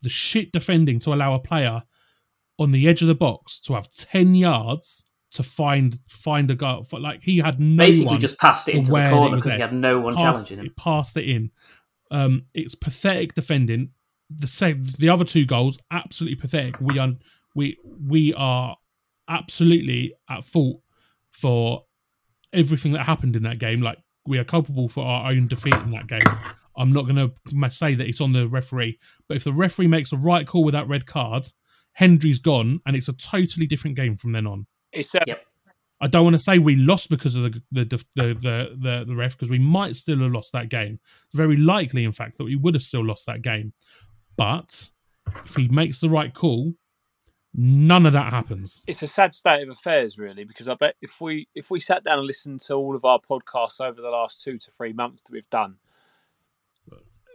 [0.03, 1.83] the shit defending to allow a player
[2.61, 6.85] on the edge of the box to have ten yards to find find a goal.
[6.85, 9.73] For, like he had no Basically, just passed it into the corner because he had
[9.73, 10.65] no one passed, challenging him.
[10.67, 11.51] He passed it in.
[12.13, 13.91] Um, it's pathetic defending.
[14.29, 16.81] The same, the other two goals, absolutely pathetic.
[16.81, 17.11] We are
[17.57, 18.77] we we are
[19.29, 20.83] absolutely at fault
[21.33, 21.85] for
[22.53, 23.81] everything that happened in that game.
[23.81, 26.21] Like we are culpable for our own defeat in that game.
[26.77, 30.13] I'm not going to say that it's on the referee, but if the referee makes
[30.13, 31.47] a right call with that red card,
[32.01, 34.67] Hendry's gone, and it's a totally different game from then on.
[34.91, 35.45] it's uh, Yep.
[36.01, 39.15] I don't want to say we lost because of the the the the, the, the
[39.15, 40.99] ref because we might still have lost that game.
[41.35, 43.75] Very likely, in fact, that we would have still lost that game.
[44.39, 44.89] But
[45.45, 46.73] if he makes the right call,
[47.53, 48.83] none of that happens.
[48.87, 52.05] it's a sad state of affairs, really, because I bet if we if we sat
[52.05, 55.23] down and listened to all of our podcasts over the last two to three months
[55.25, 55.77] that we've done,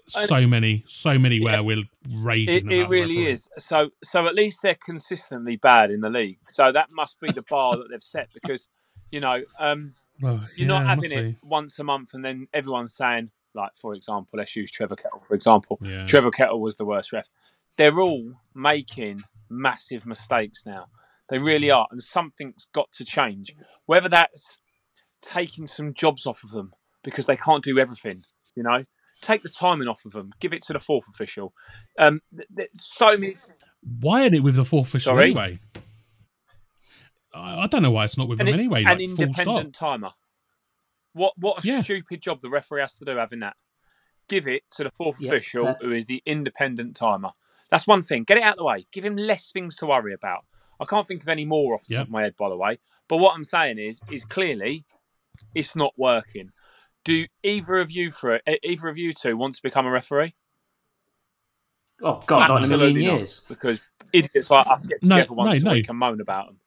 [0.07, 2.71] So many, so many where we're raging.
[2.71, 3.31] it, it really referee.
[3.31, 3.49] is.
[3.57, 6.37] So so at least they're consistently bad in the league.
[6.47, 8.69] So that must be the bar that they've set because
[9.11, 12.47] you know um, Well, you're yeah, not having must it once a month and then
[12.53, 15.79] everyone's saying like for example let's use Trevor Kettle for example.
[15.81, 16.05] Yeah.
[16.05, 17.27] Trevor Kettle was the worst ref.
[17.77, 20.87] They're all making massive mistakes now.
[21.29, 23.55] They really are, and something's got to change.
[23.87, 24.59] Whether that's
[25.21, 28.23] taking some jobs off of them because they can't do everything,
[28.55, 28.85] you know,
[29.25, 31.53] take the timing off of them, give it to the fourth official.
[31.97, 33.37] Um, th- th- so many.
[33.99, 35.25] Why ain't it with the fourth official Sorry?
[35.25, 35.59] anyway?
[37.33, 38.83] I, I don't know why it's not with An, them anyway.
[38.83, 39.27] an Like, full stop.
[39.27, 40.09] independent timer.
[41.13, 41.81] What what a Yeah.
[41.81, 43.55] stupid job the referee has to do having that.
[44.27, 45.77] Give it to the fourth Yeah, official fair.
[45.81, 47.31] who is the independent timer.
[47.71, 48.23] That's one thing.
[48.23, 48.85] Get it out of the way.
[48.91, 50.45] Give him less things to worry about.
[50.79, 51.99] I can't think of any more off the Yep.
[52.01, 52.79] top of my head, by the way.
[53.07, 54.85] But what I'm saying is, is clearly
[55.53, 56.51] it's not working.
[57.05, 60.35] Do either of you for either of you two want to become a referee?
[62.01, 63.39] Oh God, not in a million Absolutely not, years.
[63.47, 63.79] because
[64.11, 65.71] idiots like us get No, together once no, a no.
[65.73, 66.59] week and moan about them.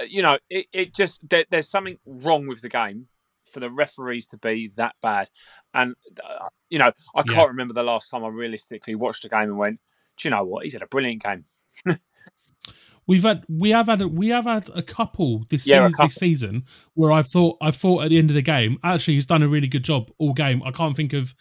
[0.00, 3.08] Uh, you know, it, it just there, there's something wrong with the game
[3.52, 5.28] for the referees to be that bad.
[5.74, 9.50] And uh, you know, I can't remember the last time I realistically watched a game
[9.50, 9.80] and went,
[10.16, 10.64] "Do you know what?
[10.64, 11.44] He's had a brilliant game."
[13.08, 16.06] We've had we have had a, we have had a couple this, Yeah, season, couple.
[16.08, 16.64] this season
[16.94, 19.48] where I've thought I thought at the end of the game actually he's done a
[19.48, 20.62] really good job all game.
[20.64, 21.34] I can't think of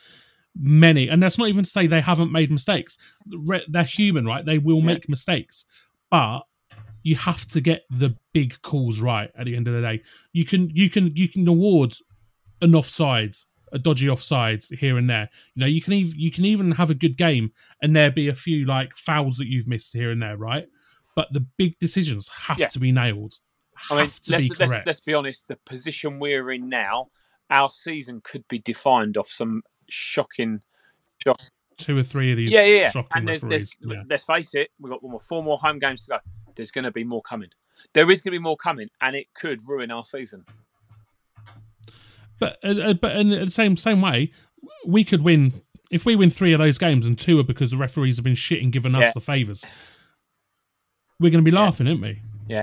[0.60, 2.98] many, and that's not even to say they haven't made mistakes.
[3.68, 4.46] They're human, right?
[4.46, 4.86] They will Yeah.
[4.86, 5.66] make mistakes,
[6.12, 6.42] but
[7.04, 10.02] you have to get the big calls right at the end of the day.
[10.34, 11.96] You can you can you can award
[12.62, 13.36] an offside,
[13.72, 15.30] a dodgy offside here and there.
[15.56, 17.52] You know, you can even you can even have a good game
[17.82, 20.66] and there be a few like fouls that you've missed here and there, right?
[21.16, 22.68] But the big decisions have Yeah.
[22.68, 23.40] to be nailed.
[23.76, 24.88] Have I mean, to let's, be let's correct.
[24.88, 25.48] let's be honest.
[25.48, 27.10] The position we're in now,
[27.50, 30.62] our season could be defined off some shocking,
[31.24, 31.40] shock.
[31.78, 32.92] Two or three of these Yeah, yeah, yeah.
[32.92, 34.04] shocking And there's, there's, yeah.
[34.10, 36.18] let's face it, we've got one more, four more home games to go.
[36.56, 37.50] There's going to be more coming.
[37.94, 40.46] There is going to be more coming, and it could ruin our season.
[42.40, 44.32] But uh, uh, but in the same same way,
[44.86, 47.78] we could win if we win three of those games and two are because the
[47.78, 49.64] referees have been shit and giving us the favors.
[51.20, 51.64] We're going to be Yeah.
[51.64, 52.22] laughing, aren't we?
[52.48, 52.62] Yeah.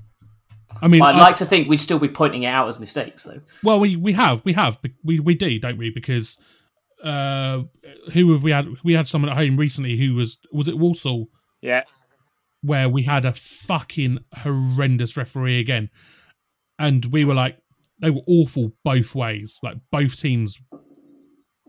[0.80, 3.24] I mean, I'd I- like to think we'd still be pointing it out as mistakes,
[3.24, 3.40] though.
[3.62, 5.90] Well, we we have we have we we do, don't we?
[5.90, 6.38] Because
[7.04, 7.62] uh,
[8.12, 8.66] who have we had?
[8.84, 11.28] We had someone at home recently who was was it Walsall
[11.60, 11.82] Yeah,
[12.62, 15.90] where we had a fucking horrendous referee again,
[16.78, 17.58] and we were like
[18.00, 19.60] they were awful both ways.
[19.62, 20.58] Like both teams,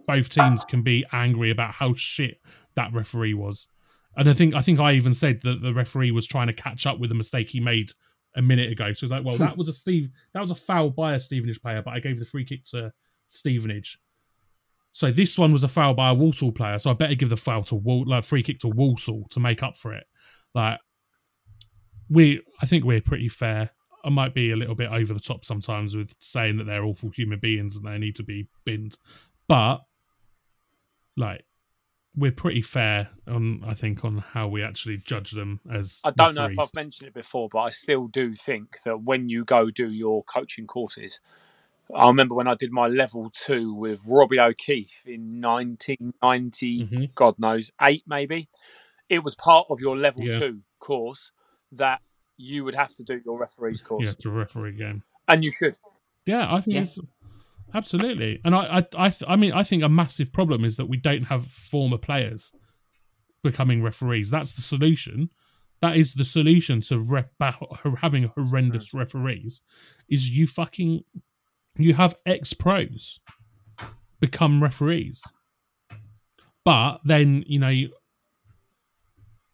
[0.08, 2.40] both teams can be angry about how shit
[2.76, 3.68] that referee was.
[4.16, 6.86] And I think I think I even said that the referee was trying to catch
[6.86, 7.92] up with the mistake he made
[8.36, 8.94] a minute ago.
[8.94, 9.44] So it's like, well, hmm.
[9.44, 12.20] that was a Steve, that was a foul by a Stevenage player, but I gave
[12.20, 12.92] the free kick to
[13.28, 14.00] Stevenage.
[14.92, 17.38] So this one was a foul by a Walsall player, so I better give the
[17.38, 20.06] foul to Wal, like free kick to Walsall to make up for it.
[20.54, 20.80] Like
[22.10, 23.72] we, I think we're pretty fair.
[24.06, 27.10] I might be a little bit over the top sometimes with saying that they're awful
[27.10, 28.98] human beings and they need to be binned,
[29.48, 29.80] but
[31.18, 31.46] like
[32.16, 36.02] we're pretty fair on I think on how we actually judge them as.
[36.04, 39.30] I don't know if I've mentioned it before, but I still do think that when
[39.30, 41.20] you go do your coaching courses,
[41.96, 47.16] I remember when I did my level two with Robbie O'Keefe in 1990, Mhm.
[47.16, 48.48] God knows, eight maybe.
[49.10, 50.40] It was part of your level Yeah.
[50.40, 51.32] two course
[51.72, 52.02] that
[52.38, 55.04] you would have to do your referees course, Yeah, to referee game.
[55.28, 55.76] and you should.
[56.26, 56.82] Yeah, I think Yeah.
[56.82, 57.00] it's
[57.74, 60.86] absolutely, and I, I, I, th- I mean, I think a massive problem is that
[60.86, 62.54] we don't have former players
[63.44, 64.30] becoming referees.
[64.30, 65.30] That's the solution.
[65.82, 67.34] That is the solution to rep-
[68.02, 69.00] having horrendous hmm.
[69.00, 69.62] referees.
[70.10, 71.04] Is you fucking
[71.78, 73.20] you have ex pros
[74.20, 75.24] become referees,
[76.64, 77.74] but then you know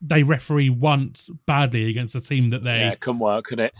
[0.01, 3.73] they referee once badly against a team that they Yeah, it couldn't work, could it?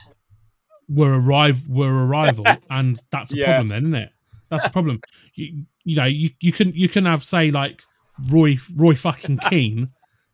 [0.90, 3.46] were a rival, were a rival, and that's a Yeah.
[3.46, 4.12] problem, then, isn't it?
[4.50, 5.02] That's a problem.
[5.36, 7.84] You, you know, you, you can you can have say like
[8.30, 9.90] Roy Roy fucking Keane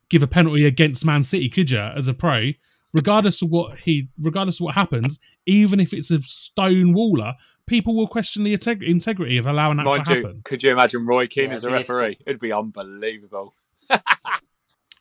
[0.09, 2.51] give a penalty against Man City, could you, as a pro?
[2.93, 7.33] Regardless of what he, regardless of what happens, even if it's a stone waller,
[7.67, 10.41] people will question the integ- integrity of allowing that Mind to you, happen.
[10.45, 12.17] could you imagine Roy Keane Yeah, as a it'd referee?
[12.25, 13.53] It'd be unbelievable.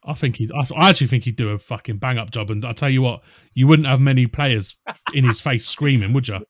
[0.07, 2.51] I think he, I, I actually think he'd do a fucking bang up job.
[2.51, 3.23] And I tell you what,
[3.53, 4.77] you wouldn't have many players
[5.13, 6.45] in his face screaming, would you?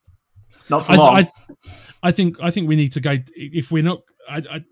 [0.70, 1.18] Not for I, long.
[1.18, 1.26] I,
[2.04, 4.02] I think I think we need to go if we're not.
[4.30, 4.64] I, I,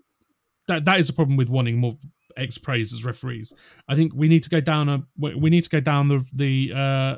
[0.68, 1.96] that that is a problem with wanting more
[2.36, 3.52] ex pros as referees.
[3.88, 6.24] I think we need to go down a we we need to go down the
[6.32, 7.16] the uh,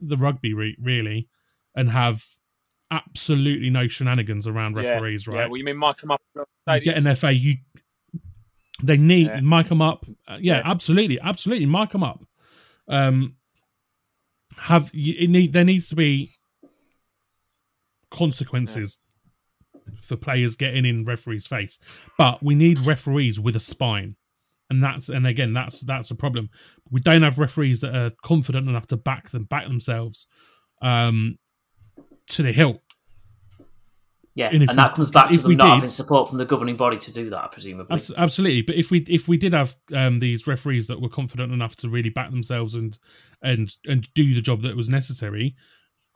[0.00, 1.28] the rugby route really,
[1.74, 2.24] and have
[2.90, 5.26] absolutely no shenanigans around referees.
[5.26, 5.40] Yeah, Right?
[5.42, 5.46] Yeah.
[5.48, 6.20] Well, you mean mic up?
[6.36, 7.54] you get an FA, you
[8.82, 9.40] they need Yeah.
[9.40, 10.04] mic them up.
[10.28, 10.62] Uh, yeah, Yeah.
[10.70, 12.24] absolutely, absolutely, mic them up.
[12.88, 13.36] Um,
[14.58, 16.32] have you, it need there needs to be
[18.12, 19.00] consequences
[20.02, 21.80] for players getting in referees' face,
[22.16, 24.14] but we need referees with a spine,
[24.70, 26.50] and that's and again that's that's a problem.
[26.90, 30.26] We don't have referees that are confident enough to back them back themselves
[30.80, 31.38] um,
[32.28, 32.80] to the hilt.
[34.34, 36.44] yeah, and and, that we- comes back to them not did- having support from the
[36.44, 37.94] governing body to do that, presumably.
[37.94, 41.52] Abs- absolutely, but if we if we did have um, these referees that were confident
[41.52, 42.98] enough to really back themselves and
[43.42, 45.56] and and do the job that was necessary,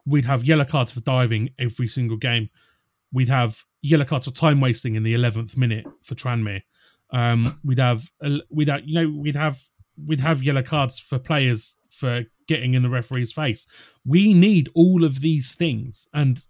[0.06, 2.48] we'd have yellow cards for diving every single game.
[3.12, 6.62] We'd have yellow cards for time wasting in the eleventh minute for Tranmere.
[7.10, 8.10] Um, we'd have
[8.50, 9.60] we'd have, you know we'd have
[10.04, 13.66] we'd have yellow cards for players for getting in the referee's face.
[14.04, 16.44] We need all of these things, and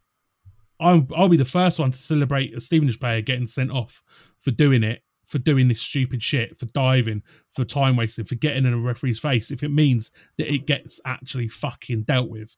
[0.81, 4.03] I'll, I'll be the first one to celebrate a Stevenage player getting sent off
[4.39, 8.67] for doing it, for doing this stupid shit, for diving, for time wasting, for getting
[8.67, 9.51] in a referee's face.
[9.51, 12.57] If it means that it gets actually fucking dealt with,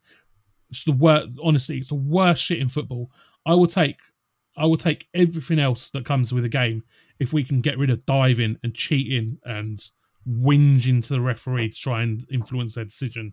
[0.71, 1.29] it's the worst.
[1.43, 3.11] Honestly, it's the worst shit in football.
[3.47, 3.99] I will take,
[4.57, 6.85] I will take everything else that comes with a game
[7.19, 9.81] if we can get rid of diving and cheating and
[10.29, 13.33] whinging to the referee to try and influence their decision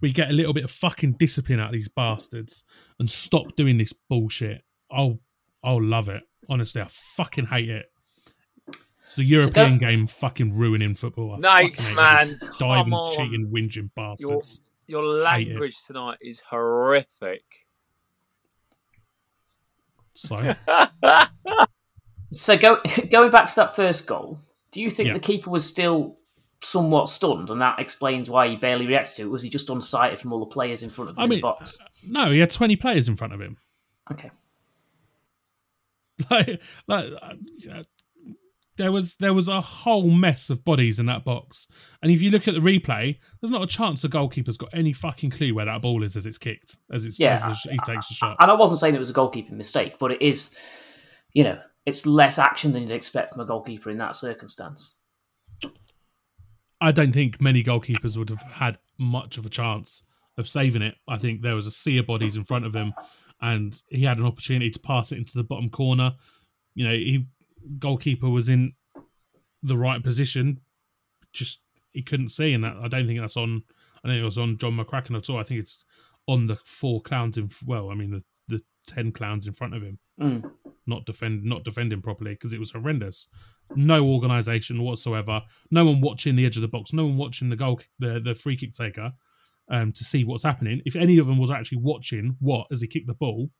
[0.00, 2.64] we get a little bit of fucking discipline out of these bastards
[2.98, 4.62] and stop doing this bullshit.
[4.90, 5.20] I'll
[5.62, 6.22] I'll love it.
[6.48, 7.86] Honestly, I fucking hate it.
[8.66, 11.34] It's the European game fucking ruining football.
[11.34, 11.38] I
[11.96, 12.26] man.
[12.58, 14.60] Diving, cheating, whinging bastards.
[14.88, 17.44] Your language tonight is horrific.
[20.14, 20.36] So
[22.32, 24.38] So go, going back to that first goal,
[24.72, 25.12] do you think Yeah.
[25.14, 26.16] the keeper was still
[26.60, 29.30] somewhat stunned, and that explains why he barely reacted to it?
[29.30, 31.38] Was he just unsighted from all the players in front of him I in mean,
[31.38, 31.78] the box?
[32.08, 33.56] no, he had twenty players in front of him.
[34.10, 34.30] Okay.
[36.30, 37.82] like, like uh,
[38.78, 41.68] there was there was a whole mess of bodies in that box,
[42.02, 44.92] and if you look at the replay, there's not a chance the goalkeeper's got any
[44.92, 47.78] fucking clue where that ball is as it's kicked, as it's Yeah, as the, he
[47.84, 48.36] takes the shot.
[48.40, 50.56] And I wasn't saying it was a goalkeeping mistake, but it is,
[51.34, 55.02] you know, it's less action than you'd expect from a goalkeeper in that circumstance.
[56.80, 60.04] I don't think many goalkeepers would have had much of a chance
[60.36, 60.94] of saving it.
[61.08, 62.94] I think there was a sea of bodies in front of him,
[63.40, 66.14] and he had an opportunity to pass it into the bottom corner.
[66.74, 67.26] You know, he
[67.78, 68.72] goalkeeper was in
[69.62, 70.60] the right position,
[71.32, 71.60] just
[71.92, 73.62] he couldn't see, and that, I don't think that's on.
[74.04, 75.38] I think it was on John McCracken at all.
[75.38, 75.84] I think it's
[76.26, 77.50] on the four clowns in.
[77.66, 80.50] Well, I mean the the ten clowns in front of him Mm.
[80.86, 83.28] not defend not defending properly because it was horrendous.
[83.76, 85.42] No organisation whatsoever.
[85.70, 86.92] No one watching the edge of the box.
[86.92, 89.12] No one watching the goal, the the free kick taker,
[89.70, 90.80] um, to see what's happening.
[90.86, 93.50] If any of them was actually watching what as he kicked the ball,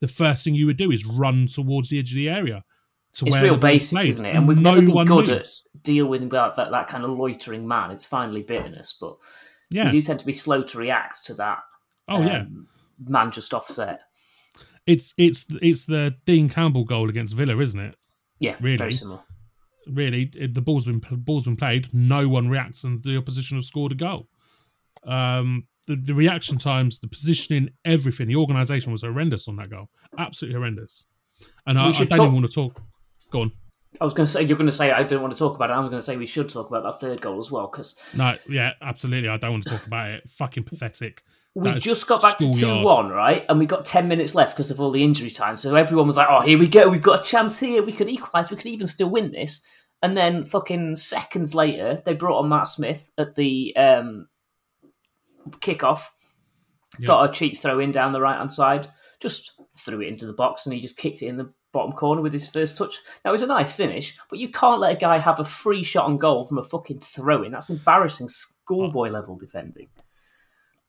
[0.00, 2.64] the first thing you would do is run towards the edge of the area.
[3.18, 4.34] To It's real basics, isn't it?
[4.34, 5.64] And we've no never been good moves.
[5.74, 7.90] at dealing with that, that that kind of loitering man.
[7.90, 9.16] It's finally bitterness, but
[9.70, 11.58] Yeah, we do tend to be slow to react to that
[12.08, 12.68] Oh yeah, um,
[13.06, 14.00] man just offset.
[14.86, 17.96] it's it's it's the Dean Campbell goal against Villa, isn't it?
[18.40, 18.78] Yeah, Really?
[18.78, 19.20] very similar.
[19.88, 21.92] Really, it, the ball's been ball's been played.
[21.92, 24.28] No one reacts, and the opposition have scored a goal.
[25.04, 29.88] Um, the, the reaction times, the positioning, everything, the organisation was horrendous on that goal.
[30.18, 31.04] Absolutely horrendous.
[31.66, 32.82] And I, I, don't should even want to talk.
[33.30, 33.52] Go on.
[34.00, 35.70] I was going to say you're going to say I don't want to talk about
[35.70, 35.72] it.
[35.72, 38.36] I'm going to say we should talk about that third goal as well because No,
[38.48, 39.28] yeah, absolutely.
[39.28, 40.28] I don't want to talk about it.
[40.30, 41.22] Fucking pathetic.
[41.54, 43.44] we That just got back to two one, right?
[43.48, 45.56] And we got ten minutes left because of all the injury time.
[45.56, 46.88] So everyone was like, "Oh, here we go.
[46.88, 47.82] We've got a chance here.
[47.82, 48.50] We could equalise.
[48.50, 49.66] We could even still win this."
[50.00, 54.28] And then, fucking seconds later, they brought on Matt Smith at the um,
[55.50, 56.04] kickoff.
[57.00, 57.06] Yeah.
[57.08, 58.86] Got a cheap throw in down the right hand side.
[59.20, 62.22] Just threw it into the box, and he just kicked it in the bottom corner
[62.22, 62.96] with his first touch.
[63.24, 66.06] That was a nice finish, but you can't let a guy have a free shot
[66.06, 67.52] on goal from a fucking throw in.
[67.52, 69.88] That's embarrassing schoolboy level defending.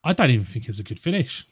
[0.03, 1.45] I don't even think it's a good finish.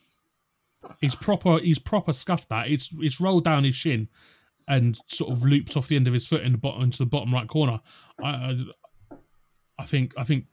[1.02, 1.60] He's proper.
[1.60, 2.70] He's proper scuffed that.
[2.70, 4.08] It's it's rolled down his shin,
[4.68, 7.06] and sort of looped off the end of his foot in the bottom into the
[7.06, 7.82] bottom right corner.
[8.24, 8.58] I, I,
[9.80, 10.46] I think I think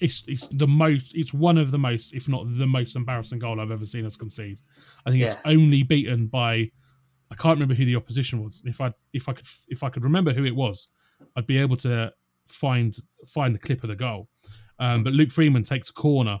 [0.00, 1.14] it's it's the most.
[1.14, 4.16] It's one of the most, if not the most embarrassing goal I've ever seen us
[4.16, 4.60] concede.
[5.06, 6.70] I think it's only beaten by.
[7.30, 8.62] I can't remember who the opposition was.
[8.64, 10.88] If I if I could if I could remember who it was,
[11.36, 12.12] I'd be able to
[12.46, 14.28] find find the clip of the goal.
[14.78, 16.40] Um, but Luke Freeman takes a corner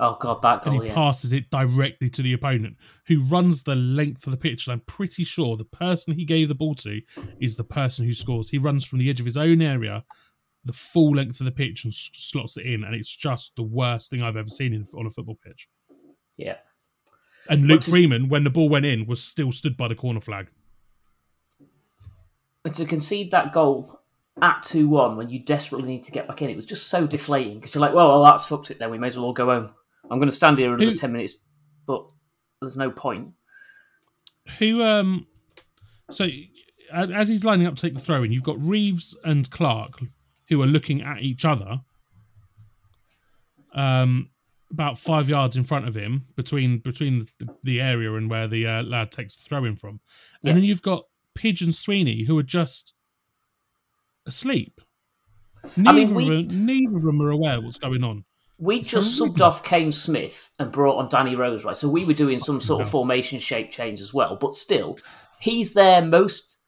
[0.00, 0.94] Oh god, that and he Yeah.
[0.94, 2.76] passes it directly to the opponent,
[3.06, 4.66] who runs the length of the pitch.
[4.66, 7.00] And I'm pretty sure the person he gave the ball to
[7.40, 8.48] is the person who scores.
[8.50, 10.04] He runs from the edge of his own area,
[10.64, 12.82] the full length of the pitch, and s- slots it in.
[12.82, 15.68] And it's just the worst thing I've ever seen in, on a football pitch.
[16.36, 16.56] yeah.
[17.48, 20.48] And Luke Freeman, when the ball went in, was still stood by the corner flag.
[22.64, 24.00] And to concede that goal
[24.40, 27.06] at 2 1 when you desperately need to get back in, it was just so
[27.06, 28.90] deflating because you're like, well, well, that's fucked it then.
[28.90, 29.70] We may as well all go home.
[30.10, 31.36] I'm going to stand here another Who- 10 minutes,
[31.86, 32.06] but
[32.60, 33.28] there's no point.
[34.58, 35.26] Who, um,
[36.10, 36.28] so
[36.92, 40.00] as, as he's lining up to take the throw in, you've got Reeves and Clark
[40.48, 41.80] who are looking at each other.
[43.74, 44.28] Um,
[44.74, 48.66] about five yards in front of him, between between the, the area and where the
[48.66, 50.00] uh, lad takes the throw in from,
[50.42, 50.50] Yeah.
[50.50, 51.04] and then you've got
[51.34, 52.94] Pidge and Sweeney who are just
[54.26, 54.80] asleep.
[55.76, 58.24] Neither, mean, we- of, them, neither of them are aware what's going on.
[58.58, 61.76] We just subbed off Kane Smith and brought on Danny Rose, right?
[61.76, 64.96] So we were doing some sort of formation shape change as well, but still,
[65.40, 66.60] he's their most,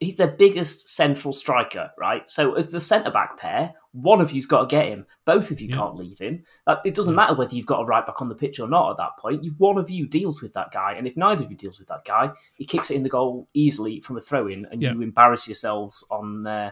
[0.00, 2.28] he's their biggest central striker, right?
[2.28, 5.04] So as the centre back pair, one of you's got to get him.
[5.24, 5.76] Both of you Yeah.
[5.76, 6.44] can't leave him.
[6.66, 8.92] Uh, It doesn't matter whether you've got a right back on the pitch or not
[8.92, 9.42] at that point.
[9.42, 11.88] You, one of you deals with that guy, and if neither of you deals with
[11.88, 14.92] that guy, he kicks it in the goal easily from a throw in, and Yeah.
[14.92, 16.70] you embarrass yourselves on uh,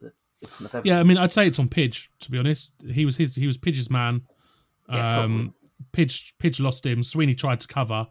[0.00, 0.96] the, in front of everyone.
[0.96, 2.08] Yeah, I mean, I'd say it's on Pidge.
[2.20, 3.34] To be honest, he was his.
[3.34, 4.22] He was Pidge's man.
[4.88, 5.54] Yeah, um,
[5.92, 7.02] Pidge Pidge lost him.
[7.02, 8.06] Sweeney tried to cover,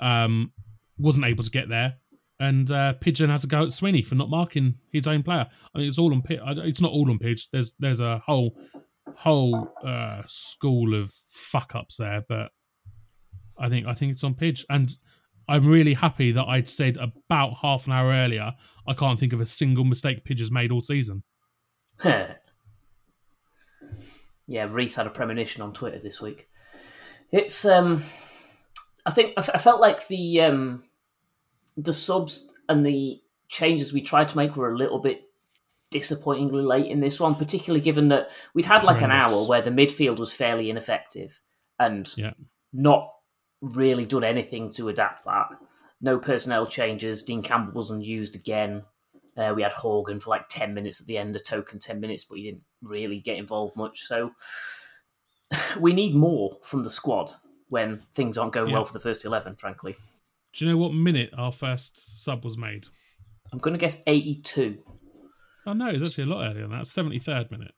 [0.00, 0.52] um,
[0.98, 1.96] wasn't able to get there,
[2.38, 5.46] and uh, Pigeon has a go at Sweeney for not marking his own player.
[5.74, 6.40] I mean, it's all on Pidge.
[6.66, 7.48] It's not all on Pidge.
[7.50, 8.58] There's there's a whole
[9.16, 12.50] whole uh, school of fuck ups there, but
[13.58, 14.90] I think I think it's on Pidge, and
[15.48, 18.52] I'm really happy that I'd said about half an hour earlier.
[18.86, 21.22] I can't think of a single mistake Pidge has made all season.
[22.04, 22.34] yeah,
[24.70, 26.48] Reese had a premonition on Twitter this week.
[27.32, 28.02] It's um,
[29.06, 30.82] I think I, f- I felt like the um,
[31.76, 35.22] the subs and the changes we tried to make were a little bit
[35.90, 39.70] disappointingly late in this one, particularly given that we'd had like an hour where the
[39.70, 41.40] midfield was fairly ineffective
[41.78, 42.32] and Yeah.
[42.72, 43.12] not
[43.60, 45.48] really done anything to adapt that.
[46.00, 47.22] No personnel changes.
[47.22, 48.82] Dean Campbell wasn't used again.
[49.36, 52.24] Uh, we had Horgan for like 10 minutes at the end, a token 10 minutes,
[52.24, 54.00] but he didn't really get involved much.
[54.02, 54.32] So
[55.80, 57.32] we need more from the squad
[57.68, 58.74] when things aren't going Yeah.
[58.74, 59.96] well for the first 11, frankly.
[60.56, 62.86] Do you know what minute our first sub was made?
[63.52, 64.78] I'm going to guess 82.
[65.66, 66.86] Oh no, it was actually a lot earlier than that.
[66.86, 67.72] Seventy third minute.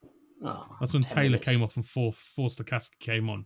[0.45, 1.47] Oh, That's when Taylor minutes.
[1.49, 3.45] came off and for, Forster Caskey came on.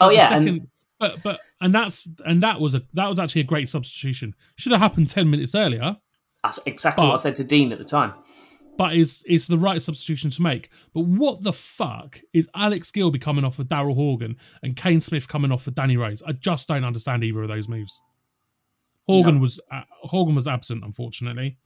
[0.00, 0.28] Oh, yeah.
[0.30, 3.68] second- and but but and that's and that was a that was actually a great
[3.68, 4.34] substitution.
[4.56, 5.96] Should have happened ten minutes earlier,
[6.42, 8.14] that's exactly what I said to Dean at the time.
[8.78, 10.70] but it's it's the right substitution to make.
[10.94, 15.28] But what the fuck is Alex Gilbey coming off for Daryl Horgan and Kane Smith
[15.28, 16.22] coming off for Danny Rose?
[16.26, 18.00] I just don't understand either of those moves.
[19.06, 19.40] Horgan No.
[19.42, 21.56] was uh, Horgan was absent, unfortunately.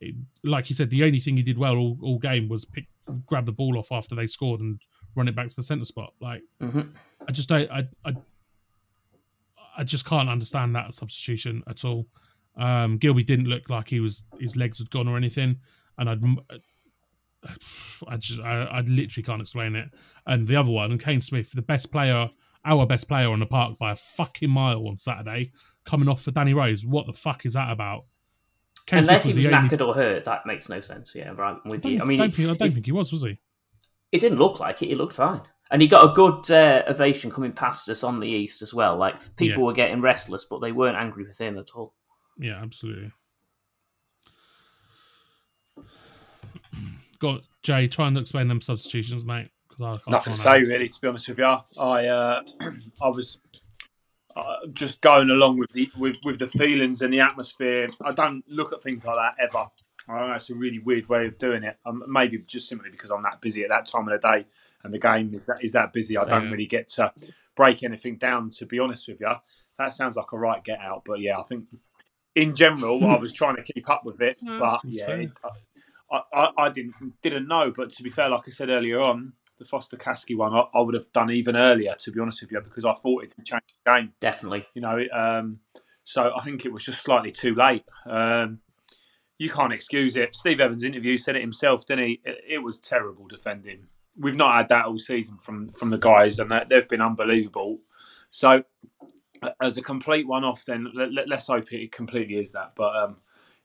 [0.00, 2.86] It- like you said, the only thing he did well all, all game was pick,
[3.26, 4.80] grab the ball off after they scored and
[5.16, 6.12] run it back to the centre spot.
[6.20, 6.80] Like hmm
[7.26, 7.70] I just don't.
[7.70, 8.12] I, I
[9.76, 12.06] I just can't understand that substitution at all.
[12.56, 15.56] Um, Gilbey didn't look like he was his legs had gone or anything,
[15.98, 16.22] and I'd
[18.08, 19.88] I just I, I literally can't explain it.
[20.26, 22.30] And the other one, Kane Smith, the best player
[22.64, 25.50] our best player on the park by a fucking mile on Saturday,
[25.84, 26.84] coming off for Danny Rose.
[26.84, 28.04] What the fuck is that about?
[28.86, 29.92] Kane Unless he was, was knackered only...
[29.92, 31.14] or hurt, that makes no sense.
[31.14, 31.56] Yeah, right.
[31.64, 32.02] I'm with I you.
[32.02, 33.38] I mean, don't think, I don't think he was, was he?
[34.12, 34.88] It didn't look like it.
[34.88, 35.42] He looked fine.
[35.70, 38.96] And he got a good uh, ovation coming past us on the east as well.
[38.96, 39.64] Like people yeah.
[39.64, 41.94] were getting restless, but they weren't angry with him at all.
[42.38, 43.10] Yeah, absolutely.
[47.18, 49.48] Got Jay, try and explain them substitutions, mate.
[49.78, 50.88] Because nothing to say really.
[50.88, 52.42] To be honest with you, I uh,
[53.02, 53.38] I was
[54.36, 57.88] uh, just going along with the with, with the feelings and the atmosphere.
[58.04, 59.66] I don't look at things like that ever.
[60.08, 61.78] I know it's a really weird way of doing it.
[61.86, 64.46] Um, maybe just simply because I'm that busy at that time of the day,
[64.82, 66.18] and the game is that is that busy.
[66.18, 66.50] I don't yeah.
[66.50, 67.12] really get to
[67.56, 68.50] break anything down.
[68.50, 69.32] To be honest with you,
[69.78, 71.02] that sounds like a right get out.
[71.04, 71.66] But yeah, I think
[72.34, 74.38] in general, I was trying to keep up with it.
[74.42, 75.30] No, but yeah, it,
[76.10, 77.72] I, I, I, didn't didn't know.
[77.74, 79.32] But to be fair, like I said earlier on,
[79.64, 81.94] the Forster-Caskey one, I, I, would have done even earlier.
[81.98, 84.12] To be honest with you, because I thought it would change the game.
[84.20, 85.00] Definitely, you know.
[85.12, 85.60] Um,
[86.04, 87.84] so I think it was just slightly too late.
[88.06, 88.60] Um,
[89.38, 90.34] you can't excuse it.
[90.34, 92.20] Steve Evans' interview said it himself, didn't he?
[92.24, 93.86] It, it was terrible defending.
[94.16, 97.80] We've not had that all season from from the guys, and they've been unbelievable.
[98.30, 98.62] So,
[99.60, 102.72] as a complete one-off, then let, us hope it completely is that.
[102.76, 103.16] But um,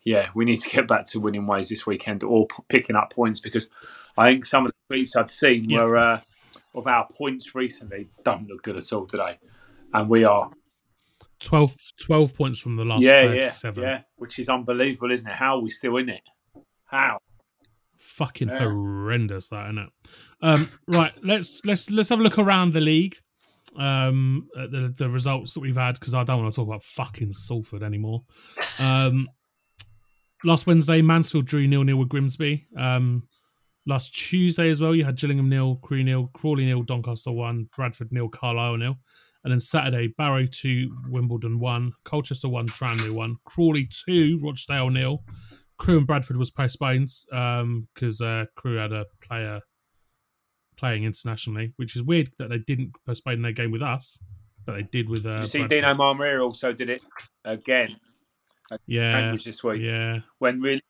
[0.04, 3.12] yeah, we need to get back to winning ways this weekend or p- picking up
[3.12, 3.70] points because
[4.18, 6.22] I think some of the tweets I'd seen were uh,
[6.76, 9.38] of our points recently don't look good at all today,
[9.93, 10.50] and we are
[11.39, 13.84] 12, 12 points from the last yeah, 37.
[13.84, 15.36] Yeah, yeah, which is unbelievable, isn't it?
[15.36, 16.22] How are we still in it?
[16.86, 17.20] How?
[17.97, 18.60] Fucking yeah.
[18.60, 19.89] horrendous, that isn't it?
[20.41, 23.18] Um, right, let's let's let's have a look around the league.
[23.76, 27.34] Um, the the results that we've had because I don't want to talk about fucking
[27.34, 28.24] Salford anymore.
[28.89, 29.28] Um,
[30.44, 32.68] last Wednesday, Mansfield drew nil nil with Grimsby.
[32.78, 33.28] Um,
[33.86, 38.12] last Tuesday as well, you had Gillingham nil, Crewe nil, Crawley nil, Doncaster one, Bradford
[38.12, 38.96] nil, Carlisle nil.
[39.44, 45.24] And then Saturday, Barrow 2, Wimbledon 1, Colchester 1, Tranmere 1, Crawley 2, Rochdale nil.
[45.78, 49.62] Crewe and Bradford was postponed because um, uh, Crewe had a player
[50.76, 54.22] playing internationally, which is weird that they didn't postpone their game with us,
[54.66, 55.26] but they did with.
[55.26, 55.76] Uh, you see, Bradford.
[55.76, 57.02] Dino Maamria also did it
[57.46, 57.96] again.
[58.86, 59.82] Yeah, this week.
[59.82, 60.82] Yeah, when really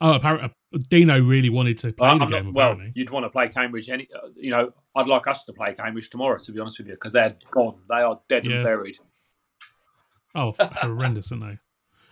[0.00, 0.50] Oh, apparently
[0.88, 2.46] Dino really wanted to play well, the game.
[2.46, 3.90] Not, well, you'd want to play Cambridge.
[3.90, 6.38] Any, uh, you know, I'd like us to play Cambridge tomorrow.
[6.38, 7.80] To be honest with you, because they're gone.
[7.88, 8.56] They are dead yeah.
[8.56, 8.98] and buried.
[10.34, 11.58] Oh, horrendous, aren't they?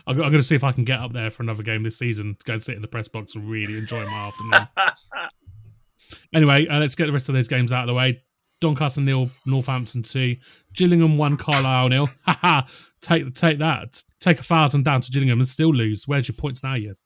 [0.08, 1.98] I'm, I'm going to see if I can get up there for another game this
[1.98, 2.36] season.
[2.44, 4.68] Go and sit in the press box and really enjoy my afternoon.
[6.34, 8.22] anyway, uh, let's get the rest of those games out of the way.
[8.60, 10.36] Doncaster nil, Northampton two,
[10.74, 12.08] Gillingham one, Carlisle nil.
[12.26, 12.66] Ha
[13.06, 14.02] Take take that.
[14.18, 16.08] Take a thousand down to Gillingham and still lose.
[16.08, 16.96] Where's your points now, you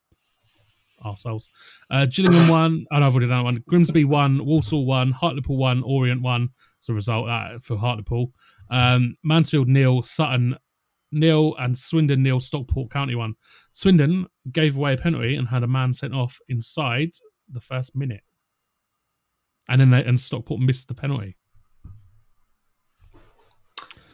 [1.05, 1.47] ourselves.
[1.91, 2.85] Uh, Gillingham won.
[2.91, 3.63] Oh, no, I've already done one.
[3.67, 4.43] Grimsby won.
[4.43, 5.11] Walsall won.
[5.11, 5.83] Hartlepool won.
[5.83, 6.49] Orient won.
[6.81, 8.33] As a result that for Hartlepool.
[8.71, 10.01] Um, Mansfield nil.
[10.01, 10.57] Sutton
[11.11, 11.55] nil.
[11.59, 12.39] And Swindon nil.
[12.39, 13.35] Stockport County won.
[13.71, 17.11] Swindon gave away a penalty and had a man sent off inside
[17.47, 18.21] the first minute.
[19.69, 21.37] And then they, and Stockport missed the penalty.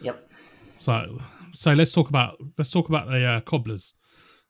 [0.02, 0.30] Yep.
[0.78, 1.22] So
[1.58, 3.94] so let's talk about let's talk about the uh, cobblers.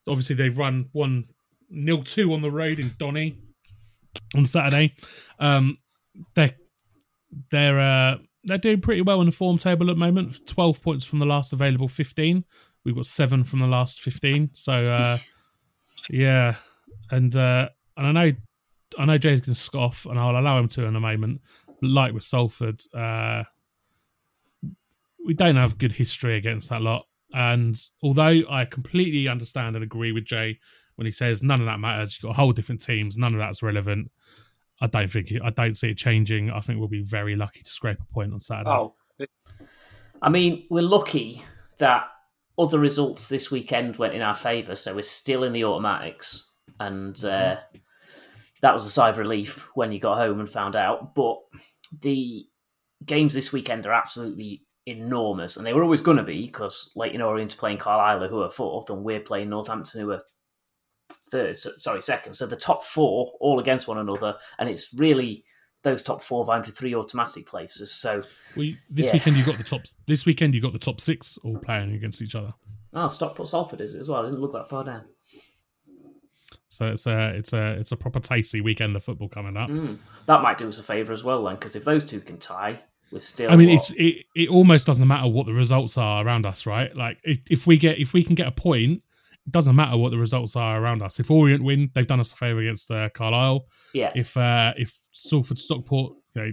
[0.08, 1.26] Obviously, they've run one
[1.70, 3.38] nil two on the road in Donny
[4.36, 4.94] on Saturday.
[5.40, 5.78] Um,
[6.36, 6.52] they're
[7.50, 10.46] they're uh, they're doing pretty well on the form table at the moment.
[10.46, 12.44] Twelve points from the last available fifteen.
[12.84, 14.50] We've got seven from the last fifteen.
[14.54, 15.18] So uh,
[16.10, 16.56] yeah,
[17.10, 18.36] and uh, and I know
[18.98, 21.42] I know Jay's to scoff, and I'll allow him to in a moment.
[21.82, 23.44] Like with Salford, uh,
[25.26, 27.06] we don't have good history against that lot.
[27.34, 30.60] And although I completely understand and agree with Jay
[30.98, 32.18] when he says none of that matters.
[32.18, 33.18] You've got a whole different teams.
[33.18, 34.12] None of that's relevant.
[34.82, 36.52] I don't think I don't see it changing.
[36.52, 38.70] I think we'll be very lucky to scrape a point on Saturday.
[38.70, 38.96] Oh,
[40.22, 41.44] I mean, we're lucky
[41.78, 42.08] that
[42.60, 47.24] other results this weekend went in our favour, so we're still in the automatics, and
[47.24, 47.58] uh,
[48.62, 51.14] that was a sigh of relief when you got home and found out.
[51.16, 51.38] But
[52.02, 52.46] the
[53.06, 57.22] games this weekend are absolutely enormous, and they were always going to be because Leyton
[57.22, 60.22] Orient's playing Carlisle, who are fourth, and we're playing Northampton, who are
[61.32, 62.34] third, sorry, second.
[62.34, 65.44] So the top four all against one another, and it's really
[65.84, 67.92] those top four vying for three automatic places.
[67.92, 68.24] So
[68.56, 69.14] we this yeah.
[69.14, 69.82] weekend you got the top.
[70.08, 72.54] This weekend you got the top six all playing against each other.
[72.94, 74.22] Oh, Stockport Salford is it as well?
[74.22, 75.04] I didn't look that far down.
[76.70, 79.70] So it's a it's a it's a proper tasty weekend of football coming up.
[79.70, 80.00] Mm.
[80.26, 82.82] That might do us a favour as well then, because if those two can tie,
[83.12, 83.52] we're still.
[83.52, 83.76] I mean, what?
[83.76, 86.96] it's it, it almost doesn't matter what the results are around us, right?
[86.96, 89.02] Like if, if we get if we can get a point
[89.48, 91.20] it doesn't matter what the results are around us.
[91.20, 93.66] If Orient win, they've done us a favour against uh, Carlisle.
[93.94, 94.12] Yeah.
[94.14, 96.48] If uh, if Salford Stockport, you know,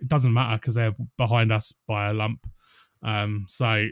[0.00, 2.46] it doesn't matter because they're behind us by a lump.
[3.02, 3.86] Um, so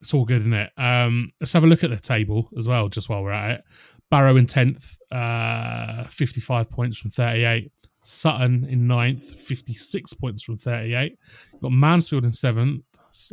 [0.00, 0.70] it's all good, isn't it?
[0.76, 3.64] Um, let's have a look at the table as well, just while we're at it.
[4.08, 7.72] Barrow in tenth, uh, fifty-five points from thirty-eight.
[8.06, 11.18] Sutton in ninth, 56 points from 38.
[11.52, 12.84] You've got Mansfield in seventh,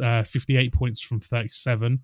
[0.02, 2.00] uh, 58 points from 37.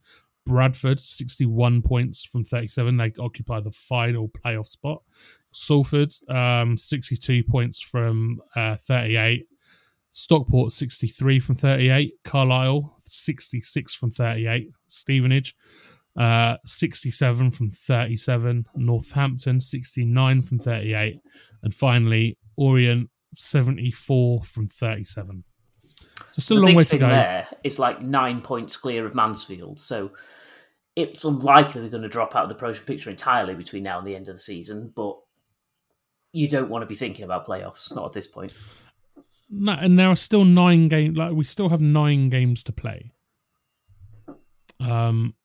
[0.46, 2.98] Bradford, 61 points from 37.
[2.98, 5.02] They occupy the final playoff spot.
[5.52, 9.48] Salford, um, 62 points from uh, 38.
[10.12, 12.14] Stockport, 63 from 38.
[12.24, 14.70] Carlisle, 66 from 38.
[14.88, 15.56] Stevenage,
[16.18, 18.66] uh, 67 from 37.
[18.76, 21.20] Northampton, 69 from 38.
[21.64, 25.44] And finally, Orient, 74 from 37.
[26.32, 27.08] So still the a long way to go.
[27.08, 30.12] there is like nine points clear of Mansfield, so
[30.96, 34.08] it's unlikely we're going to drop out of the promotion picture entirely between now and
[34.08, 34.92] the end of the season.
[34.96, 35.18] But
[36.34, 38.52] you don't want to be thinking about playoffs, not at this point.
[39.50, 41.18] No, and there are still nine games.
[41.18, 43.12] Like we still have nine games to play.
[44.80, 45.36] Um,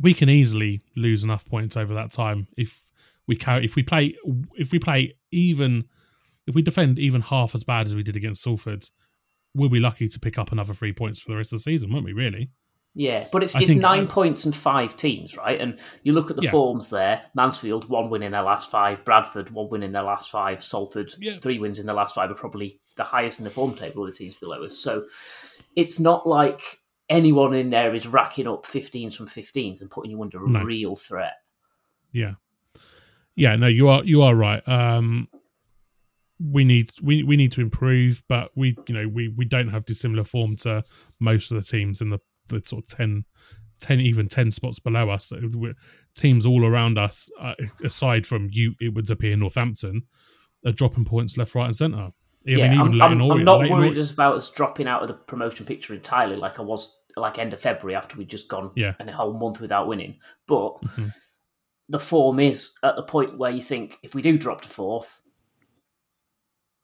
[0.00, 2.90] we can easily lose enough points over that time if
[3.26, 3.64] we carry.
[3.64, 4.16] If we play,
[4.56, 5.84] if we play even,
[6.48, 8.86] if we defend even half as bad as we did against Salford,
[9.54, 11.92] we'll be lucky to pick up another three points for the rest of the season,
[11.92, 12.12] won't we?
[12.12, 12.50] Really?
[12.94, 15.60] Yeah, but it's I it's think- nine points and five teams, right?
[15.60, 16.50] And you look at the Yeah.
[16.50, 20.30] forms there: Mansfield one win in their last five, Bradford one win in their last
[20.30, 21.36] five, Salford Yeah.
[21.36, 24.10] three wins in their last five are probably the highest in the form table of
[24.12, 24.76] the teams below us.
[24.76, 25.06] So
[25.76, 30.20] it's not like anyone in there is racking up 15s from 15s and putting you
[30.20, 30.62] under a No.
[30.64, 31.34] real threat.
[32.10, 32.34] Yeah.
[33.36, 34.66] Yeah, no, you are you are right.
[34.66, 35.28] Um
[36.40, 39.84] we need we, we need to improve, but we you know we, we don't have
[39.84, 40.82] dissimilar form to
[41.20, 42.18] most of the teams in the,
[42.48, 43.24] the sort of 10,
[43.80, 45.32] 10 even ten spots below us.
[46.14, 50.02] Teams all around us, uh, aside from you, it would appear Northampton,
[50.66, 51.98] are dropping points left, right, and centre.
[51.98, 52.12] I
[52.44, 55.14] Yeah, mean, even I'm, I'm, I'm not worried just about us dropping out of the
[55.14, 58.94] promotion picture entirely, like I was like end of February after we'd just gone Yeah.
[59.00, 60.16] a whole month without winning.
[60.46, 61.12] But Mhm.
[61.88, 65.22] the form is at the point where you think if we do drop to fourth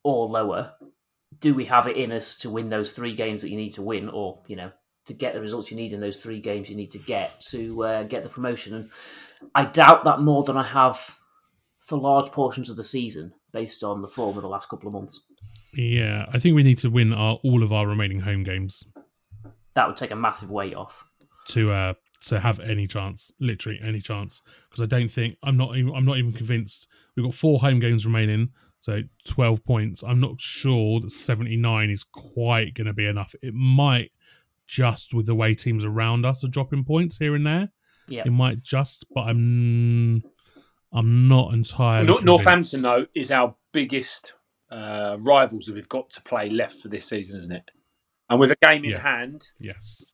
[0.04, 0.74] or lower,
[1.40, 3.82] do we have it in us to win those three games that you need to
[3.82, 4.70] win, or you know,
[5.06, 7.84] to get the results you need in those three games you need to get to
[7.84, 8.74] uh, get the promotion?
[8.74, 8.90] And
[9.54, 11.18] I doubt that more than I have
[11.80, 14.94] for large portions of the season, based on the form of the last couple of
[14.94, 15.20] months.
[15.76, 18.84] Yeah, I think we need to win our all of our remaining home games
[19.74, 21.04] That would take a massive weight off.
[21.48, 21.94] to uh
[22.26, 24.40] to have any chance, literally any chance.
[24.70, 26.88] Because I don't think I'm not even I'm not even convinced.
[27.16, 28.50] We've got four home games remaining,
[28.84, 30.04] so twelve points.
[30.06, 33.34] I'm not sure that seventy nine is quite going to be enough.
[33.42, 34.12] It might
[34.66, 37.70] just with the way teams around us are dropping points here and there.
[38.08, 38.24] Yeah.
[38.26, 40.22] It might just, but I'm
[40.92, 42.06] I'm not entirely.
[42.08, 44.34] Nor- Northampton, though, is our biggest
[44.70, 47.70] uh, rivals that we've got to play left for this season, isn't it?
[48.28, 49.00] And with a game in Yeah.
[49.00, 50.04] hand, Yes.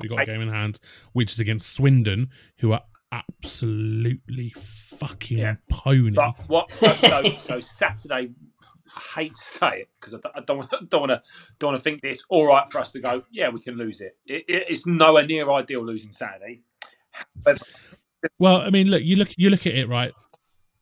[0.00, 0.80] we've got a game in hand,
[1.14, 2.28] which is against Swindon,
[2.58, 5.54] who are absolutely fucking Yeah.
[5.70, 6.12] pony.
[6.16, 6.72] but what?
[6.72, 8.30] So, so, so Saturday,
[8.94, 10.78] I hate to say it because I, don't- I don't want to
[11.58, 13.22] don't want to think it's all right for us to go.
[13.30, 14.16] Yeah, we can lose it.
[14.26, 16.60] it, it it's nowhere near ideal losing Saturday.
[17.44, 17.62] But
[18.38, 20.12] Well, I mean, look, you look, you look at it, right?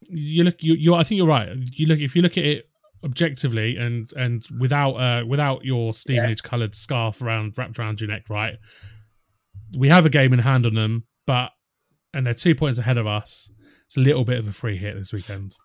[0.09, 0.95] You look, you, you.
[0.95, 1.49] I think you're right.
[1.73, 2.69] You look, if you look at it
[3.03, 8.25] objectively and and without uh without your Stevenage coloured scarf around wrapped around your neck,
[8.29, 8.57] right?
[9.79, 11.51] We have a game in hand on them, but
[12.15, 13.51] and they're two points ahead of us.
[13.87, 15.57] It's a little bit of a free hit this weekend.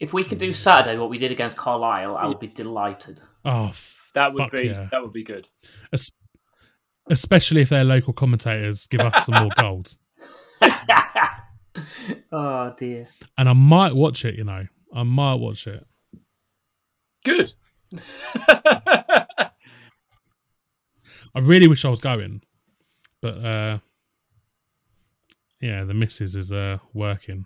[0.00, 3.20] If we could do Saturday what we did against Carlisle, I would be delighted.
[3.44, 3.72] Oh,
[4.14, 4.88] that would fuck be yeah.
[4.90, 5.48] that would be good.
[5.92, 6.12] Es-
[7.10, 9.94] especially if their local commentators give us some more gold.
[12.32, 13.06] oh dear.
[13.36, 14.66] And I might watch it, you know.
[14.94, 15.86] I might watch it.
[17.24, 17.52] Good.
[21.34, 22.42] I really wish I was going,
[23.20, 23.78] but uh,
[25.60, 27.44] yeah, the missus is uh working.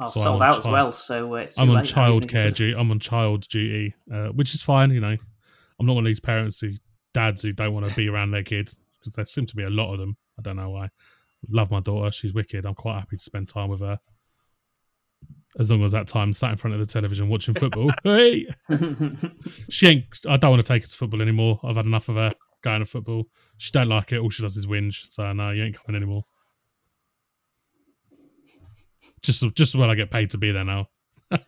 [0.00, 2.72] I So I'm sold out as well, so uh, I'm on childcare duty.
[2.78, 4.92] I'm on child duty, uh, which is fine.
[4.92, 5.16] You know,
[5.78, 6.72] I'm not one of these parents who
[7.14, 9.70] dads who don't want to be around their kids because there seem to be a
[9.70, 10.16] lot of them.
[10.38, 10.88] I don't know why.
[11.48, 12.10] Love my daughter.
[12.10, 12.64] She's wicked.
[12.66, 13.98] I'm quite happy to spend time with her.
[15.58, 17.90] As long as that time sat in front of the television watching football.
[18.04, 18.46] hey,
[19.70, 20.04] she ain't.
[20.28, 21.58] I don't want to take her to football anymore.
[21.64, 22.30] I've had enough of her
[22.62, 23.24] going to football.
[23.56, 24.18] She don't like it.
[24.18, 25.10] All she does is whinge.
[25.10, 26.24] So no, you ain't coming anymore.
[29.22, 30.88] Just just when I get paid to be there now.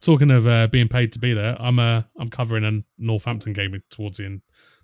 [0.00, 3.82] Talking of uh, being paid to be there, I'm uh, I'm covering a Northampton game
[3.90, 4.42] towards the end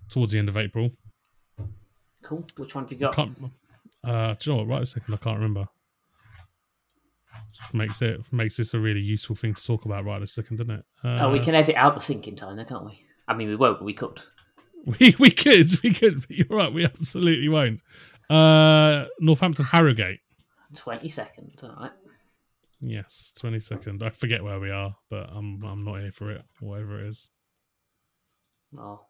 [0.09, 0.91] towards the end of April.
[2.23, 2.45] cool.
[2.57, 3.15] Which one have you got?
[3.15, 3.37] Can't,
[4.03, 4.67] uh, do you know what?
[4.67, 5.67] Right a second, I can't remember.
[7.73, 10.73] makes it makes this a really useful thing to talk about right this second, doesn't
[10.79, 10.85] it?
[11.03, 12.99] Uh, oh, we can edit out the thinking time, there, can't we?
[13.27, 14.21] I mean, we won't, but we could.
[14.99, 16.27] We we could we could.
[16.27, 16.73] But you're right.
[16.73, 17.79] We absolutely won't.
[18.29, 20.19] Uh, Northampton Harrogate.
[20.73, 21.63] Twenty seconds.
[21.63, 21.91] All right.
[22.81, 24.03] Yes, twenty second.
[24.03, 26.43] I forget where we are, but I'm I'm not here for it.
[26.59, 27.29] Whatever it is.
[28.71, 29.07] Well,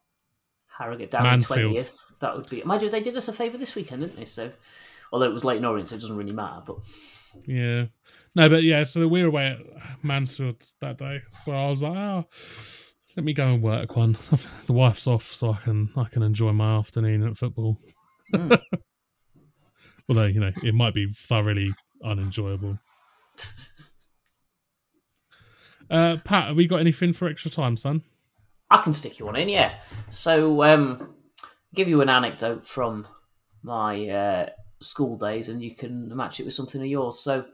[0.78, 1.76] Harrogate down Mansfield.
[1.76, 2.11] twentieth.
[2.20, 2.61] That would be.
[2.61, 4.26] Imagine they did us a favour this weekend, didn't they?
[4.26, 4.51] So,
[5.11, 6.61] although it was late in Orient, so it doesn't really matter.
[6.66, 6.78] But
[7.45, 7.86] Yeah.
[8.36, 11.22] No, but yeah, so we were away at Mansfield that day.
[11.30, 12.26] So I was like, oh,
[13.16, 14.14] let me go and work one.
[14.66, 17.78] the wife's off, so I can I can enjoy my afternoon at football.
[18.34, 18.59] Mm.
[20.10, 21.74] Although, you know, it might be thoroughly
[22.04, 22.80] unenjoyable.
[25.89, 28.01] Uh Pat, have we got anything for extra time, son?
[28.74, 29.76] I can stick you on in, yeah.
[30.10, 31.14] So, um,
[31.76, 33.08] give you an anecdote from
[33.62, 34.49] my uh,
[34.80, 37.20] school days, and you can match it with something of yours.
[37.20, 37.45] So,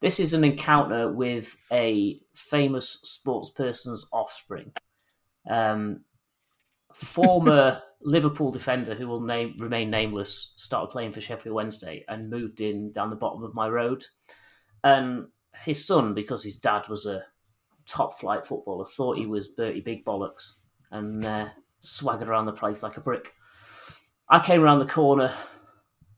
[0.00, 4.72] this is an encounter with a famous sports person's offspring.
[5.48, 6.04] Um,
[6.98, 12.60] former Liverpool defender who will name remain nameless started playing for Sheffield Wednesday and moved
[12.60, 14.04] in down the bottom of my road.
[14.84, 15.26] And
[15.64, 17.24] his son, because his dad was a
[17.86, 21.48] top flight footballer, thought he was Bertie Big Bollocks and uh,
[21.80, 23.32] swaggered around the place like a brick.
[24.28, 25.32] I came around the corner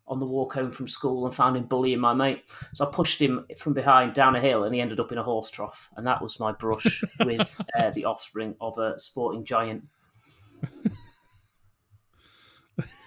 [0.06, 2.42] on the walk home from school and found him bullying my mate.
[2.74, 5.22] So I pushed him from behind down a hill and he ended up in a
[5.22, 5.88] horse trough.
[5.96, 9.84] And that was my brush with uh, the offspring of a sporting giant.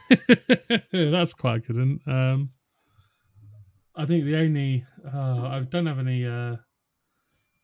[0.91, 1.77] That's quite good.
[1.77, 2.51] And um,
[3.95, 6.57] I think the only uh, I don't have any uh,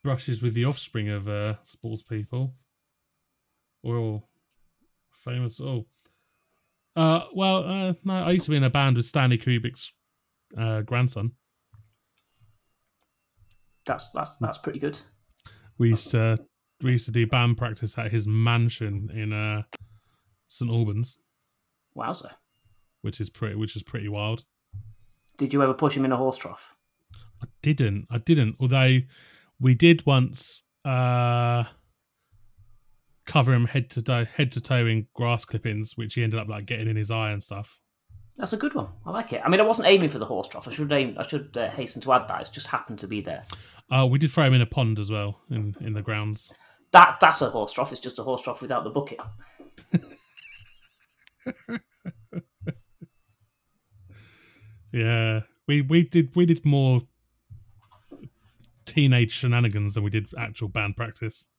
[0.02, 2.54] brushes with the offspring of uh, sports people
[3.82, 4.22] or
[5.12, 5.60] famous.
[5.60, 5.86] Oh,
[6.96, 9.92] uh, well, uh, no, I used to be in a band with Stanley Kubrick's
[10.56, 11.32] uh, grandson.
[13.86, 15.00] That's that's that's pretty good.
[15.78, 16.38] We used to
[16.82, 19.62] we used to do band practice at his mansion in uh,
[20.48, 21.18] St Albans,
[21.94, 22.30] Wowzer.
[23.02, 24.44] which is pretty which is pretty wild.
[25.36, 26.74] Did you ever push him in a horse trough?
[27.42, 28.06] I didn't.
[28.10, 28.56] I didn't.
[28.60, 28.98] Although
[29.58, 31.64] we did once uh
[33.26, 36.48] cover him head to toe, head to toe in grass clippings, which he ended up
[36.48, 37.80] like getting in his eye and stuff.
[38.36, 38.88] That's a good one.
[39.04, 39.42] I like it.
[39.44, 40.66] I mean, I wasn't aiming for the horse trough.
[40.66, 41.14] I should aim.
[41.18, 42.40] I should uh, hasten to add that.
[42.40, 43.44] It's just happened to be there.
[43.90, 46.52] Uh, we did throw him in a pond as well in in the grounds.
[46.92, 47.92] That that's a horse trough.
[47.92, 49.20] It's just a horse trough without the bucket.
[54.92, 57.02] Yeah, we we did we did more
[58.86, 61.50] teenage shenanigans than we did actual band practice.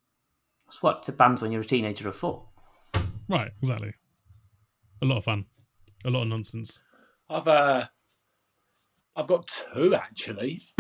[0.65, 2.47] That's what to bands when you're a teenager are for.
[3.29, 3.93] Right, exactly.
[5.01, 5.45] A lot of fun,
[6.05, 6.83] a lot of nonsense.
[7.29, 7.85] I've uh,
[9.15, 10.61] I've got two actually.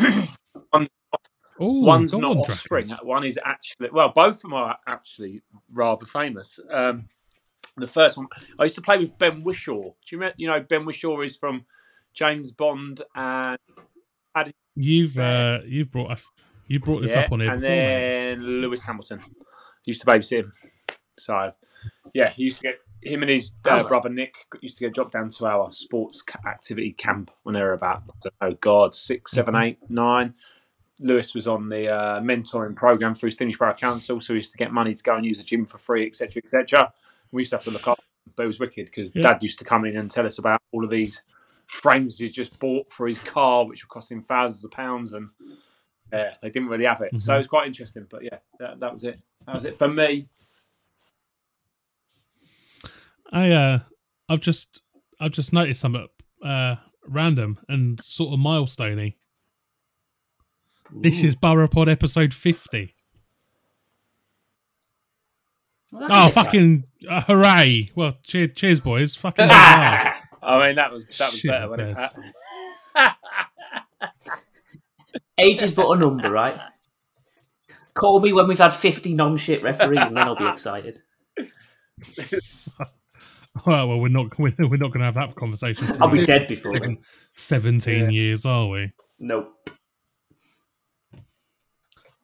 [1.59, 2.85] Oh, One's not offspring.
[3.03, 5.41] One is actually well, both of them are actually
[5.71, 6.59] rather famous.
[6.69, 7.09] Um,
[7.77, 8.27] the first one,
[8.59, 9.81] I used to play with Ben Whishaw.
[9.83, 10.35] Do you remember?
[10.37, 11.65] You know, Ben Whishaw is from
[12.13, 13.57] James Bond and
[14.75, 16.21] You've uh, you've brought
[16.67, 17.75] you brought this yeah, up on here and before.
[17.75, 18.35] mate.
[18.35, 19.21] then Lewis Hamilton
[19.85, 20.53] used to babysit him.
[21.19, 21.51] So
[22.13, 25.11] yeah, he used to get him and his uh, brother Nick used to get dropped
[25.11, 28.03] down to our sports activity camp when they were about
[28.41, 30.33] oh god six, seven, eight, nine.
[31.01, 34.57] Lewis was on the uh, mentoring program through Stevenage Borough Council, so he used to
[34.57, 36.93] get money to go and use the gym for free, etc., etc.
[37.31, 37.99] We used to have to look up,
[38.35, 39.23] but it was wicked because Yeah.
[39.23, 41.25] Dad used to come in and tell us about all of these
[41.67, 45.29] frames he just bought for his car, which were costing thousands of pounds, and
[46.13, 47.19] yeah, they didn't really have it.
[47.19, 47.35] So Mhm.
[47.35, 48.05] it was quite interesting.
[48.09, 49.19] But yeah, that, that was it.
[49.47, 50.27] That was it for me.
[53.31, 53.79] I uh,
[54.27, 54.81] I've just
[55.19, 56.07] I've just noticed something
[56.43, 56.75] uh,
[57.07, 59.15] random and sort of milestoney.
[60.93, 62.95] This is Boropod episode fifty.
[65.91, 67.89] Well, Oh, fucking uh, hooray!
[67.95, 69.15] Well, cheers, cheers, boys.
[69.15, 69.47] Fucking.
[69.49, 71.95] I mean, that was that was Shit, better, wasn't it?
[71.95, 72.09] Bez.
[72.95, 73.17] Pat?
[75.37, 76.59] Age is but a number, right?
[77.93, 80.99] Call me when we've had 50 non shit referees and then I'll be excited.
[83.65, 86.01] well, well, we're not we're, we're not going to have that conversation.
[86.01, 86.99] I'll be dead before then.
[87.31, 88.91] Seventeen years, are we?
[89.19, 89.69] Nope.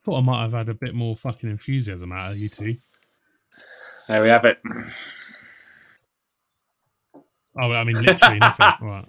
[0.07, 2.77] I thought I might have had a bit more fucking enthusiasm out of you two.
[4.07, 4.57] There we have it.
[7.61, 8.67] Oh, I mean, literally nothing.
[8.81, 9.05] Right.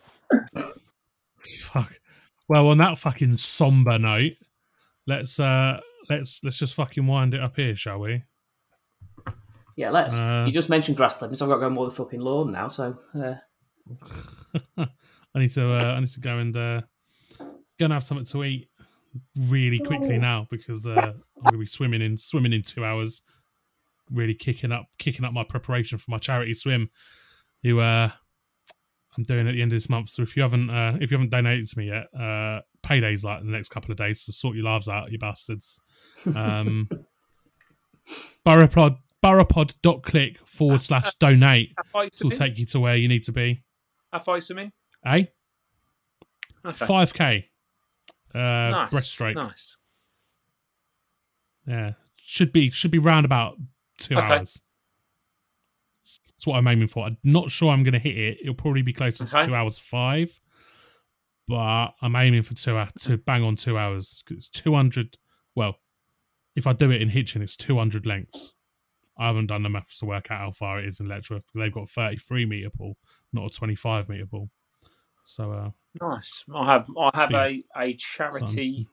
[1.60, 2.00] Fuck.
[2.48, 4.32] Well, on that fucking somber note,
[5.06, 5.80] let's uh
[6.10, 8.24] let's let's just fucking wind it up here, shall we?
[9.76, 10.18] Yeah, let's.
[10.18, 11.40] Uh, you just mentioned grass clippings.
[11.40, 12.98] I've got to go mow the fucking lawn now, so.
[13.14, 13.34] Uh,
[15.34, 16.80] I need to uh, I need to go and uh,
[17.38, 18.67] go and have something to eat.
[19.36, 23.22] Really quickly now because uh, I'm going to be swimming in swimming in two hours.
[24.10, 26.90] Really kicking up kicking up my preparation for my charity swim.
[27.62, 28.10] You, uh,
[29.16, 30.10] I'm doing at the end of this month.
[30.10, 33.40] So if you haven't uh, if you haven't donated to me yet, uh, payday's like
[33.40, 35.80] the next couple of days to sort your lives out, you bastards.
[36.34, 36.88] Um,
[38.46, 43.64] Boropod boropod.click forward slash donate Have will take you to where you need to be.
[44.12, 44.72] Have I swimming?
[45.04, 45.24] Eh?
[46.64, 46.86] Okay.
[46.86, 47.47] Five K.
[48.34, 48.38] Uh
[48.70, 48.90] nice.
[48.90, 49.34] breaststroke.
[49.34, 49.76] Nice.
[51.66, 51.92] Yeah.
[52.20, 53.56] Should be should be round about
[53.98, 54.26] two Okay.
[54.38, 54.62] hours.
[56.02, 57.04] That's what I'm aiming for.
[57.06, 58.38] I'm not sure I'm gonna hit it.
[58.42, 60.40] It'll probably be closer to two hours five.
[61.46, 64.22] But I'm aiming for two hours to bang on two hours.
[64.26, 65.16] 'Cause It's two hundred
[65.54, 65.80] well,
[66.54, 68.54] if I do it in Hitchin, it's two hundred lengths.
[69.16, 71.44] I haven't done the maths to work out how far it is in Letchworth.
[71.52, 72.96] They've got a 33 metre pool,
[73.32, 74.48] not a 25 metre pool.
[75.28, 75.70] So, uh,
[76.00, 76.42] Nice.
[76.54, 78.88] I have I have a, a charity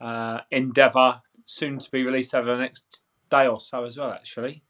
[0.00, 4.12] uh, endeavour soon to be released over the next day or so as well.
[4.12, 4.62] Actually,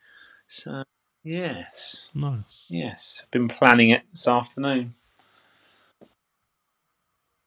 [0.49, 0.83] so
[1.23, 2.69] yes, nice.
[2.71, 4.95] yes, I've been planning it this afternoon.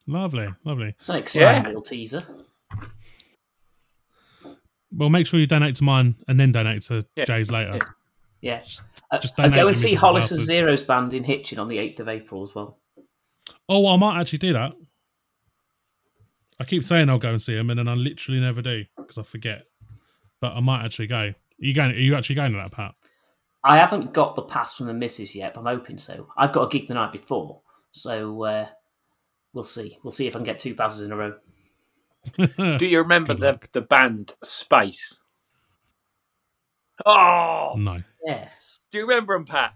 [0.06, 0.90] Lovely, lovely.
[1.00, 1.68] It's an exciting Yeah.
[1.70, 2.22] little teaser.
[4.96, 7.26] Well, make sure you donate to mine and then donate to Yeah.
[7.26, 7.80] Jay's later.
[8.42, 8.62] Yeah.
[9.10, 10.42] Uh, just and donate go and see Hollis and.
[10.42, 12.78] Zero's band in Hitchin on the 8th of April as well.
[13.70, 14.74] Oh, I might actually do that.
[16.60, 19.18] I keep saying I'll go and see him, and then I literally never do because
[19.18, 19.64] I forget.
[20.40, 21.18] But I might actually go.
[21.18, 21.92] Are you going?
[21.92, 22.94] Are you actually going to that, Pat?
[23.64, 26.28] I haven't got the pass from the missus yet, but I'm hoping so.
[26.38, 27.62] I've got a gig the night before,
[27.92, 28.68] so uh,
[29.54, 29.98] we'll see.
[30.04, 31.34] We'll see if I can get two passes in a row.
[32.78, 35.20] Do you remember the the band Space?
[37.06, 38.02] Oh, no.
[38.24, 39.76] Yes, do you remember them, Pat?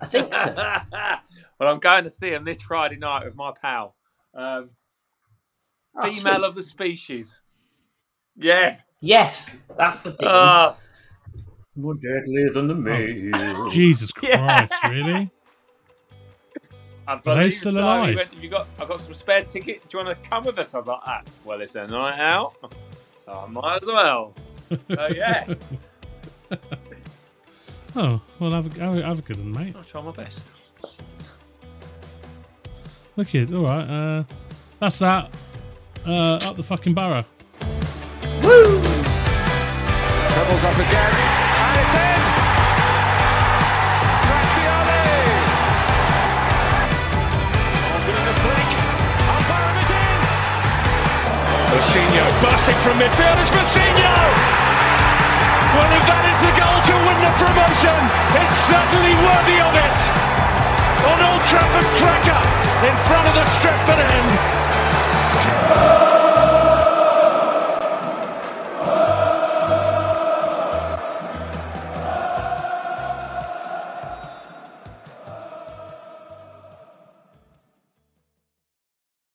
[0.00, 0.54] I think so.
[1.60, 3.94] well, I'm going to see him this Friday night with my pal.
[4.34, 4.70] Um,
[5.96, 6.44] Oh, female sweet.
[6.44, 7.42] of the species.
[8.36, 9.00] Yes.
[9.02, 10.28] Yes, that's the thing.
[10.30, 10.76] Ah,
[11.74, 13.68] More deadly than the male.
[13.70, 14.38] Jesus Yeah.
[14.68, 15.30] Christ, really?
[17.08, 17.78] I they believe still so.
[17.78, 18.14] He alive?
[18.16, 19.84] went, "Have you got, I've got some spare tickets.
[19.88, 20.72] Do you want to come with us?
[20.74, 22.54] I was like, ah, well, it's a night out,
[23.16, 24.32] so I might as well.
[24.86, 25.44] So yeah,
[27.96, 29.74] Oh, well, have a, have a, have a good one, mate.
[29.76, 30.46] I'll try my best.
[33.20, 33.52] Wicked.
[33.52, 33.84] All right.
[33.84, 34.24] Uh,
[34.80, 35.28] that's that.
[36.06, 37.22] Uh, up the fucking Boro.
[38.40, 38.80] Woo!
[40.32, 41.12] Trebles up again.
[41.60, 42.20] And it's in.
[44.24, 45.04] Graziani.
[47.92, 48.72] Organ the flick.
[49.28, 50.16] Umpire is in.
[51.76, 53.36] Mousinho bursting from midfield.
[53.36, 54.16] It's Mousinho.
[55.76, 58.00] Well, if that is the goal to win the promotion,
[58.32, 60.29] it's certainly worthy of it.
[61.00, 62.40] On Old Trafford Cracker,
[62.86, 64.60] in front of the Stretford end.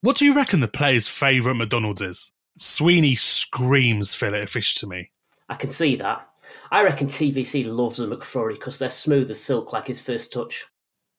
[0.01, 2.31] What do you reckon the player's favourite McDonald's is?
[2.59, 5.09] Sweeney screams fillet of fish to me.
[5.49, 6.29] I can see that.
[6.71, 10.67] I reckon TVC loves a McFlurry because they're smooth as silk like his first touch.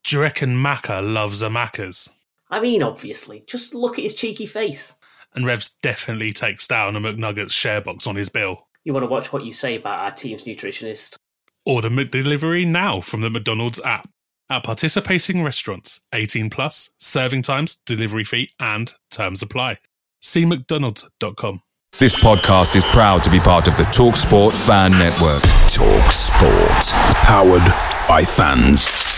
[0.07, 2.09] Do you reckon Macca loves a Macca's?
[2.49, 3.43] I mean, obviously.
[3.49, 4.95] Just look at his cheeky face.
[5.35, 8.69] And Revs definitely takes down a McNuggets share box on his bill.
[8.85, 11.17] You want to watch what you say about our team's nutritionist.
[11.65, 14.09] Order McDelivery now from the McDonald's app.
[14.49, 19.79] At participating restaurants, 18 plus, serving times, delivery fee, and terms apply.
[20.23, 21.63] See McDonald's.com.
[21.99, 25.43] This podcast is proud to be part of the TalkSport Fan Network.
[25.67, 26.93] TalkSport.
[27.25, 27.67] Powered
[28.07, 29.16] by fans.